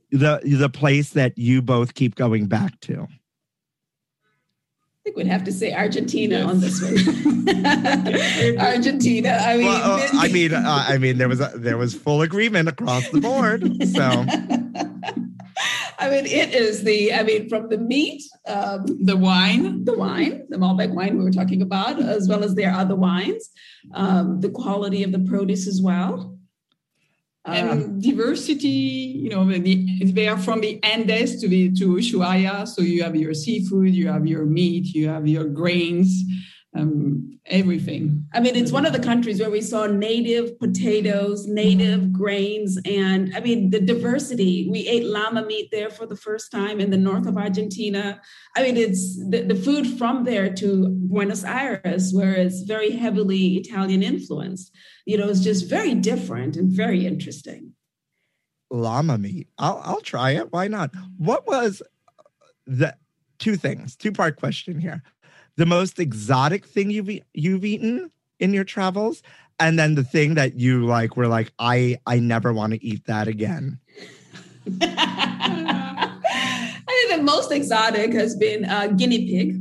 [0.10, 3.08] the the place that you both keep going back to?
[5.04, 6.94] Think we'd have to say Argentina on this one.
[8.60, 9.38] Argentina.
[9.42, 12.22] I mean, Well, uh, I mean, uh, I mean, there was a, there was full
[12.22, 13.62] agreement across the board.
[13.88, 14.02] So
[16.00, 17.14] I mean, it is the.
[17.14, 19.84] I mean, from the meat, um, The wine.
[19.86, 23.50] the wine, the Malbec wine we were talking about, as well as their other wines,
[23.94, 26.38] um, the quality of the produce as well.
[27.46, 28.68] And Um, diversity
[29.24, 29.76] you know the,
[30.06, 32.68] they are from the andes to the to ushuaia.
[32.68, 36.24] So you have your seafood you have your meat you have your grains
[36.76, 42.12] um, everything I mean, it's one of the countries where we saw native potatoes, native
[42.12, 44.68] grains, and I mean, the diversity.
[44.72, 48.20] We ate llama meat there for the first time in the north of Argentina.
[48.56, 53.58] I mean, it's the, the food from there to Buenos Aires, where it's very heavily
[53.58, 54.76] Italian influenced.
[55.06, 57.74] You know, it's just very different and very interesting.
[58.72, 59.48] llama meat.
[59.60, 60.52] I'll I'll try it.
[60.52, 60.90] Why not?
[61.18, 61.84] What was
[62.66, 62.96] the
[63.38, 63.96] two things?
[63.96, 65.04] Two part question here.
[65.58, 69.22] The most exotic thing you've e- you've eaten in your travels,
[69.60, 73.06] and then the thing that you like were like, I I never want to eat
[73.06, 73.80] that again.
[74.82, 79.60] I think the most exotic has been uh, guinea pig.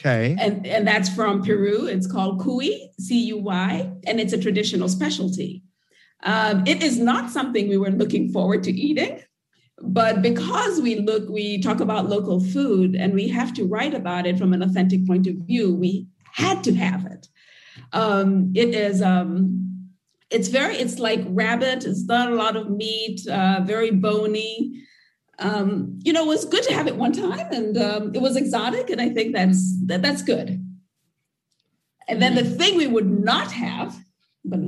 [0.00, 0.36] Okay.
[0.40, 1.86] and and that's from Peru.
[1.86, 5.62] It's called cuy, C-U-Y, and it's a traditional specialty.
[6.24, 9.22] Um, it is not something we were looking forward to eating,
[9.82, 14.26] but because we look, we talk about local food, and we have to write about
[14.26, 15.74] it from an authentic point of view.
[15.74, 17.28] We had to have it.
[17.92, 19.02] Um, it is.
[19.02, 19.90] Um,
[20.30, 20.76] it's very.
[20.76, 21.84] It's like rabbit.
[21.84, 23.26] It's not a lot of meat.
[23.26, 24.82] Uh, very bony
[25.38, 28.36] um, you know, it was good to have it one time, and um, it was
[28.36, 30.64] exotic, and I think that's that, that's good.
[32.06, 33.96] And then the thing we would not have,
[34.44, 34.60] but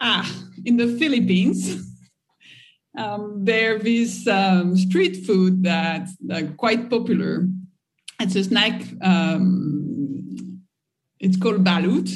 [0.00, 0.30] ah
[0.64, 1.92] in the philippines
[2.96, 7.46] um, there is um, street food that's uh, quite popular
[8.20, 10.60] it's a snack um,
[11.20, 12.10] it's called balut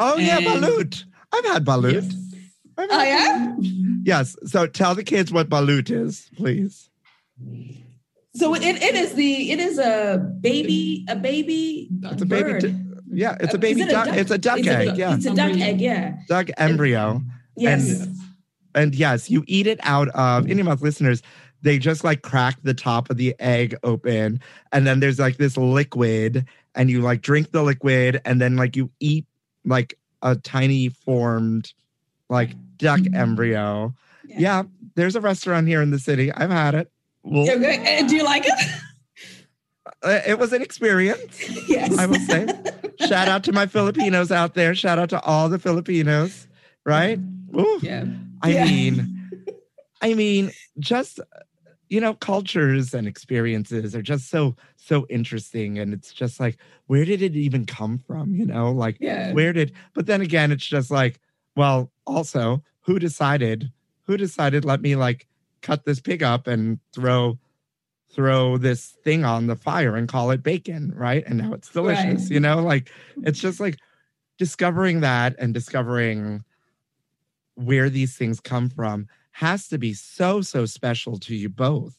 [0.00, 1.02] Oh yeah, balut.
[1.32, 1.92] I've had balut.
[2.04, 2.14] Yes.
[2.78, 3.56] I've oh had yeah.
[4.04, 4.36] Yes.
[4.46, 6.88] So tell the kids what balut is, please.
[8.36, 12.52] So it, it is the it is a baby a baby It's a baby.
[12.52, 12.60] bird.
[12.62, 14.06] du- yeah, it's a Uh, baby is it duck.
[14.16, 14.96] It's a duck It's egg.
[14.96, 15.66] yeah, it's a duck Embryo.
[15.66, 15.80] egg.
[15.80, 16.14] Yeah.
[16.28, 17.22] duck embryo.
[17.56, 18.02] Yes.
[18.02, 18.16] And-
[18.74, 21.22] And yes, you eat it out of Indian Mouth listeners.
[21.62, 24.40] They just like crack the top of the egg open,
[24.72, 28.76] and then there's like this liquid, and you like drink the liquid, and then like
[28.76, 29.26] you eat
[29.64, 31.72] like a tiny formed
[32.28, 33.92] like duck embryo.
[34.26, 34.38] Yeah.
[34.38, 34.62] Yeah,
[34.94, 36.30] there's a restaurant here in the city.
[36.32, 36.92] I've had it.
[37.22, 38.80] Well, Do you like it?
[40.02, 41.42] uh, it was an experience.
[41.68, 41.96] yes.
[41.98, 42.46] I will say.
[43.00, 44.74] Shout out to my Filipinos out there.
[44.74, 46.46] Shout out to all the Filipinos,
[46.88, 47.18] right?
[47.56, 47.78] Ooh.
[47.82, 48.04] yeah
[48.42, 48.64] I Yeah.
[48.64, 49.30] mean,
[50.02, 51.20] I mean, just
[51.88, 57.04] you know, cultures and experiences are just so so interesting, and it's just like, where
[57.04, 58.34] did it even come from?
[58.34, 59.32] You know, like Yeah.
[59.32, 59.72] where did?
[59.94, 61.20] But then again, it's just like,
[61.56, 63.70] well, also, who decided?
[64.04, 64.64] Who decided?
[64.64, 65.26] Let me like
[65.62, 67.38] cut this pig up and throw
[68.10, 71.24] throw this thing on the fire and call it bacon, right?
[71.26, 72.22] And now it's delicious.
[72.22, 72.30] Right.
[72.30, 72.90] You know, like
[73.24, 73.76] it's just like
[74.38, 76.42] discovering that and discovering
[77.58, 81.96] where these things come from has to be so so special to you both.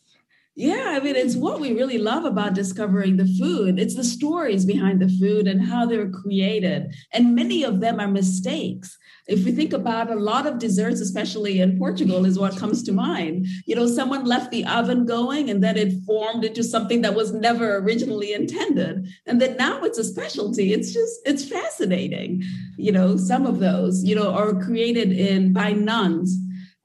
[0.55, 3.79] Yeah, I mean, it's what we really love about discovering the food.
[3.79, 6.93] It's the stories behind the food and how they're created.
[7.13, 8.97] And many of them are mistakes.
[9.27, 12.91] If we think about a lot of desserts, especially in Portugal, is what comes to
[12.91, 13.47] mind.
[13.67, 17.31] You know, someone left the oven going and then it formed into something that was
[17.31, 19.07] never originally intended.
[19.27, 20.73] And then now it's a specialty.
[20.73, 22.43] It's just, it's fascinating.
[22.75, 26.37] You know, some of those, you know, are created in by nuns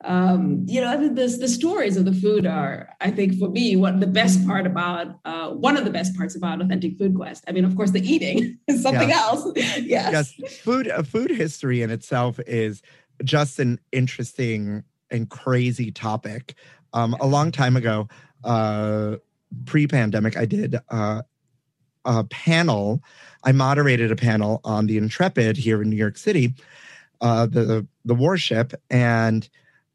[0.04, 3.48] um, you know, I think the, the stories of the food are, I think, for
[3.48, 7.14] me, what the best part about uh, one of the best parts about Authentic Food
[7.14, 7.44] Quest.
[7.48, 9.22] I mean, of course, the eating is something Yes.
[9.22, 9.52] else.
[9.84, 10.34] Yes.
[10.38, 12.82] Yes, food uh, food history in itself is
[13.24, 16.54] just an interesting and crazy topic.
[16.92, 18.08] Um, a long time ago,
[18.44, 19.16] uh,
[19.66, 21.22] pre-pandemic, I did uh,
[22.04, 23.02] a panel.
[23.44, 26.54] I moderated a panel on the Intrepid here in New York City,
[27.20, 29.48] uh, the the warship, and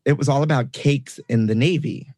[0.05, 2.11] it was all about cakes in the Navy,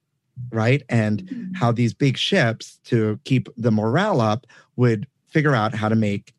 [0.52, 0.84] right?
[0.90, 1.54] And mm-hmm.
[1.54, 6.34] how these big ships, to keep the morale up, would figure out how to make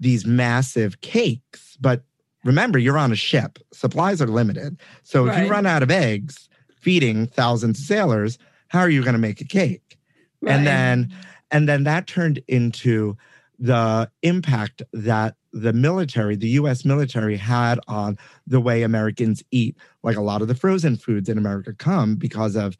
[0.00, 1.76] these massive cakes.
[1.80, 2.02] But
[2.44, 4.80] remember, you're on a ship, supplies are limited.
[5.02, 6.48] So if you run out of eggs
[6.80, 8.38] feeding thousands of sailors,
[8.68, 9.98] how are you going to make a cake?
[10.42, 10.52] Right.
[10.52, 11.12] And then
[11.50, 13.16] and then that turned into
[13.58, 19.76] the impact that the military, the US military had on the way Americans eat.
[20.02, 22.76] Like a lot of the frozen foods in America come because of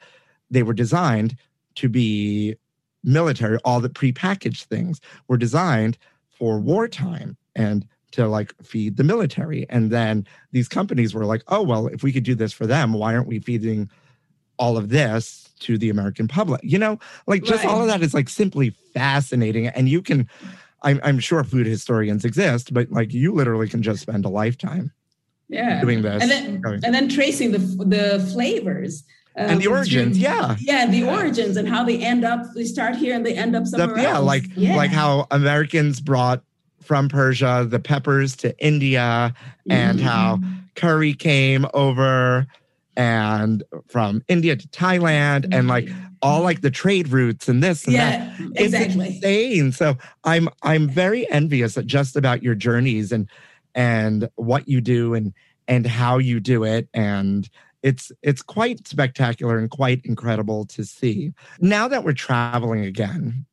[0.51, 1.37] they were designed
[1.77, 2.57] to be
[3.05, 5.97] military, all the prepackaged things were designed
[6.31, 9.67] for wartime and to like feed the military.
[9.71, 12.93] And then these companies were like, oh, well, if we could do this for them,
[12.93, 13.91] why aren't we feeding
[14.57, 16.61] all of this to the American public?
[16.65, 19.67] You know, like just all of that is like simply fascinating.
[19.67, 20.29] And you can,
[20.85, 24.93] I'm, I'm sure food historians exist, but like you literally can just spend a lifetime
[25.49, 25.81] Yeah.
[25.81, 26.23] doing this.
[26.23, 29.03] and then and then tracing the the flavors
[29.37, 30.57] And the origins, yeah.
[30.61, 33.65] yeah the origins and how they end up they start here and they end up
[33.65, 36.43] the- somewhere yeah, else like like how Americans brought
[36.83, 39.33] from Persia the peppers to India,
[39.71, 40.03] and Mhm.
[40.03, 40.39] how
[40.77, 42.47] curry came over
[42.97, 45.89] and from India to Thailand, and like
[46.23, 48.19] all like the trade routes and this and that.
[48.19, 49.73] yeah It's exactly insane.
[49.73, 53.29] So I'm I'm very envious at just about your journeys and
[53.75, 55.33] and what you do and
[55.67, 57.49] and how you do it and
[57.83, 61.33] it's it's quite spectacular and quite incredible to see.
[61.61, 63.45] Now that we're traveling again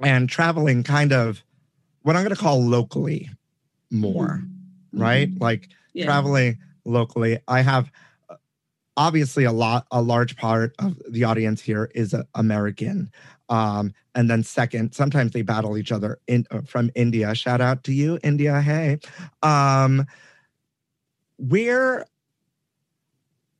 [0.00, 1.42] and traveling kind of
[2.02, 3.30] what I'm going to call locally
[3.90, 4.42] more,
[4.92, 5.30] right?
[5.40, 5.98] Like Mm-hmm.
[6.00, 6.04] Yeah.
[6.06, 7.38] traveling locally.
[7.46, 7.90] I have
[8.96, 13.10] obviously a lot, a large part of the audience here is uh, American.
[13.48, 17.34] Um, and then second, sometimes they battle each other in uh, from India.
[17.34, 18.60] Shout out to you, India.
[18.60, 18.98] Hey,
[19.42, 20.06] um,
[21.36, 22.06] where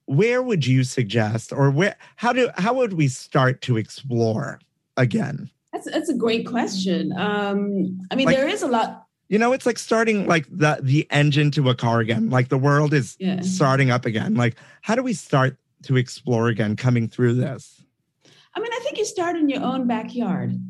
[0.06, 4.60] where would you suggest, or where how do how would we start to explore
[4.96, 5.50] again?
[5.74, 9.52] that's that's a great question um i mean Like- there is a lot You know,
[9.52, 12.30] it's like starting like the the engine to a car again.
[12.30, 13.36] Like the world is Yeah.
[13.36, 13.44] Mm-hmm.
[13.44, 14.34] starting up again.
[14.34, 17.82] Like how do we start to explore again coming through this?
[18.54, 20.60] I mean, I think you start in your own backyard.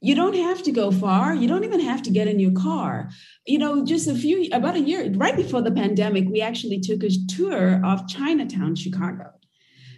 [0.00, 1.34] You don't have to go far.
[1.34, 3.08] You don't even have to get in your car.
[3.46, 7.02] You know, just a few, about a year, right before the pandemic, we actually took
[7.02, 9.33] a tour of Chinatown, Chicago.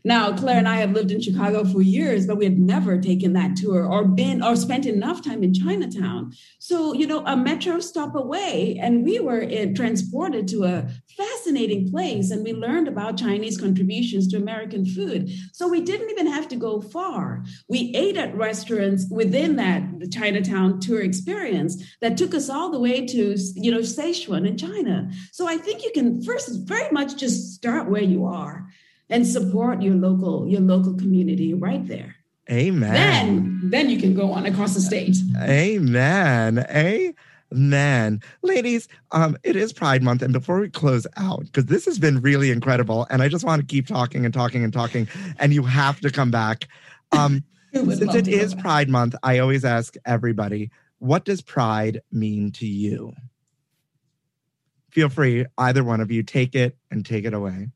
[0.06, 3.32] Now, Claire and I have lived in Chicago for years, but we had never taken
[3.32, 6.32] that tour or been or spent enough time in Chinatown.
[6.60, 11.90] So, you know, a metro stop away, and we were in, transported to a fascinating
[11.90, 15.28] place, and we learned about Chinese contributions to American food.
[15.52, 17.44] So we didn't even have to go far.
[17.68, 23.04] We ate at restaurants within that Chinatown tour experience that took us all the way
[23.06, 25.10] to, you know, Sichuan in China.
[25.32, 28.68] So I think you can first very much just start where you are
[29.08, 32.16] and support your local your local community right there.
[32.50, 32.92] Amen.
[32.92, 35.16] Then then you can go on across the state.
[35.40, 36.64] Amen.
[36.70, 38.20] Amen.
[38.42, 40.22] Ladies, um, it is Pride Month.
[40.22, 43.60] And before we close out, because this has been really incredible, and I just want
[43.60, 46.68] to keep talking and talking and talking, and you have to come back.
[47.12, 48.54] Um, since it is?
[48.54, 53.12] Pride Month, I always ask everybody, what does pride mean to you?
[54.90, 57.68] Feel free, either one of you, take it and take it away.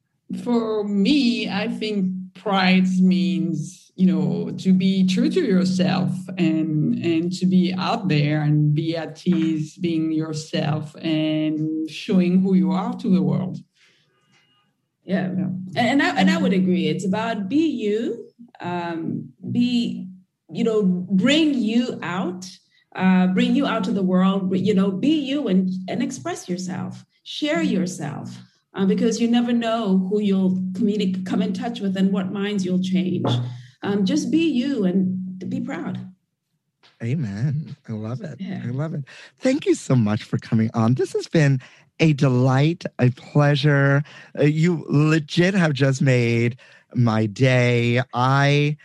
[0.45, 7.33] For me, I think pride means, you know, to be true to yourself and and
[7.33, 12.95] to be out there and be at ease being yourself and showing who you are
[12.95, 13.59] to the world.
[15.05, 15.33] Yeah.
[15.37, 15.51] Yeah.
[15.77, 16.87] And, and I and I would agree.
[16.87, 18.29] It's about be you,
[18.61, 20.07] um, be,
[20.53, 22.49] you know, bring you out,
[22.95, 27.05] uh, bring you out to the world, you know, be you and and express yourself,
[27.25, 28.39] share yourself.
[28.73, 32.65] Uh, because you never know who you'll communi- come in touch with and what minds
[32.65, 33.29] you'll change.
[33.83, 35.99] Um, just be you and be proud.
[37.03, 37.77] Amen.
[37.89, 38.41] I love it.
[38.41, 38.63] Yeah.
[38.65, 39.05] I love it.
[39.39, 40.95] Thank you so much for coming on.
[40.95, 41.61] This has been
[41.99, 44.03] a delight, a pleasure.
[44.39, 46.59] Uh, you legit have just made
[46.95, 48.03] my day.
[48.13, 48.77] I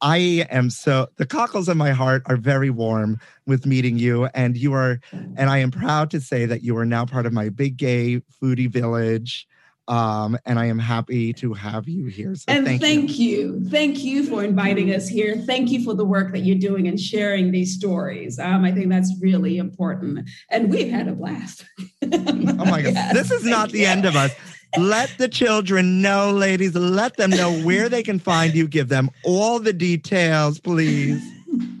[0.00, 4.56] I am so the cockles of my heart are very warm with meeting you and
[4.56, 7.48] you are and I am proud to say that you are now part of my
[7.48, 9.46] big gay foodie village.
[9.88, 12.34] Um, and I am happy to have you here.
[12.34, 13.38] So and thank, thank, you.
[13.54, 13.70] you.
[13.70, 17.00] thank you for inviting us here thank you for the work that you're doing and
[17.00, 21.64] sharing these stories um, i think that's really important and we've had a blast
[22.02, 22.94] Oh my God.
[22.94, 23.86] Yes, this is not the you.
[23.86, 24.32] end of us.
[24.76, 26.74] Let the children know, ladies.
[26.74, 28.68] Let them know where they can find you.
[28.68, 31.22] Give them all the details, please.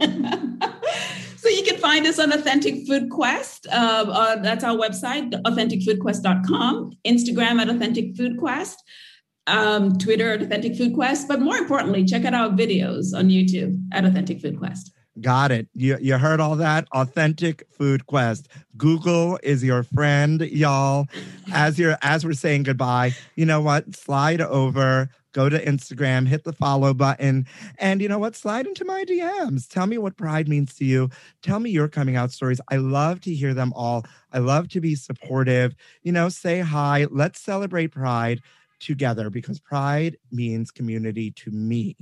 [0.00, 3.66] so you can find us on Authentic Food Quest.
[3.70, 8.82] Uh, uh, that's our website, authenticfoodquest.com, Instagram at Authentic Food Quest,
[9.46, 11.28] um, Twitter at Authentic Food Quest.
[11.28, 14.92] But more importantly, check out our videos on YouTube at Authentic Food Quest.
[15.20, 15.68] Got it.
[15.74, 16.86] You, you heard all that?
[16.92, 18.48] Authentic Food Quest.
[18.76, 21.06] Google is your friend, y'all.
[21.52, 23.96] As you're as we're saying goodbye, you know what?
[23.96, 27.46] Slide over, go to Instagram, hit the follow button,
[27.78, 28.36] and you know what?
[28.36, 29.66] Slide into my DMs.
[29.66, 31.08] Tell me what pride means to you.
[31.42, 32.60] Tell me your coming out stories.
[32.70, 34.04] I love to hear them all.
[34.32, 35.74] I love to be supportive.
[36.02, 37.06] You know, say hi.
[37.10, 38.40] Let's celebrate pride
[38.78, 41.96] together because pride means community to me.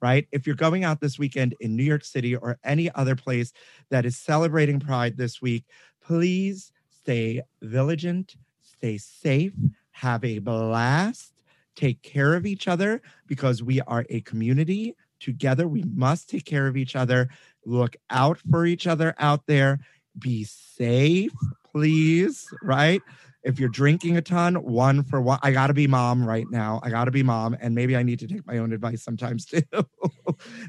[0.00, 0.26] Right?
[0.32, 3.52] If you're going out this weekend in New York City or any other place
[3.90, 5.64] that is celebrating Pride this week,
[6.02, 9.52] please stay vigilant, stay safe,
[9.92, 11.42] have a blast,
[11.74, 14.94] take care of each other because we are a community.
[15.20, 17.28] Together, we must take care of each other.
[17.64, 19.80] Look out for each other out there.
[20.18, 21.32] Be safe,
[21.70, 23.02] please, right?
[23.46, 25.38] If you're drinking a ton, one for one.
[25.40, 26.80] I gotta be mom right now.
[26.82, 29.62] I gotta be mom, and maybe I need to take my own advice sometimes too.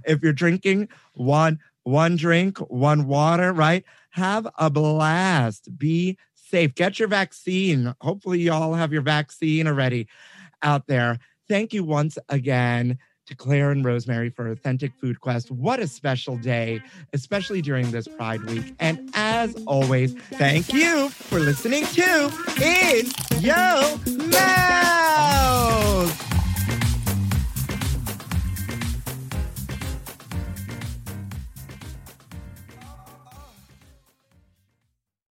[0.06, 3.84] if you're drinking one, one drink, one water, right?
[4.12, 5.76] Have a blast.
[5.76, 6.76] Be safe.
[6.76, 7.96] Get your vaccine.
[8.00, 10.08] Hopefully, you all have your vaccine already
[10.62, 11.18] out there.
[11.50, 15.52] Thank you once again to Claire and Rosemary for Authentic Food Quest.
[15.52, 16.82] What a special day,
[17.14, 18.74] especially during this Pride Week.
[18.80, 23.06] And as always, thank you for listening to In
[23.42, 23.98] Yo
[24.28, 26.27] Mouth.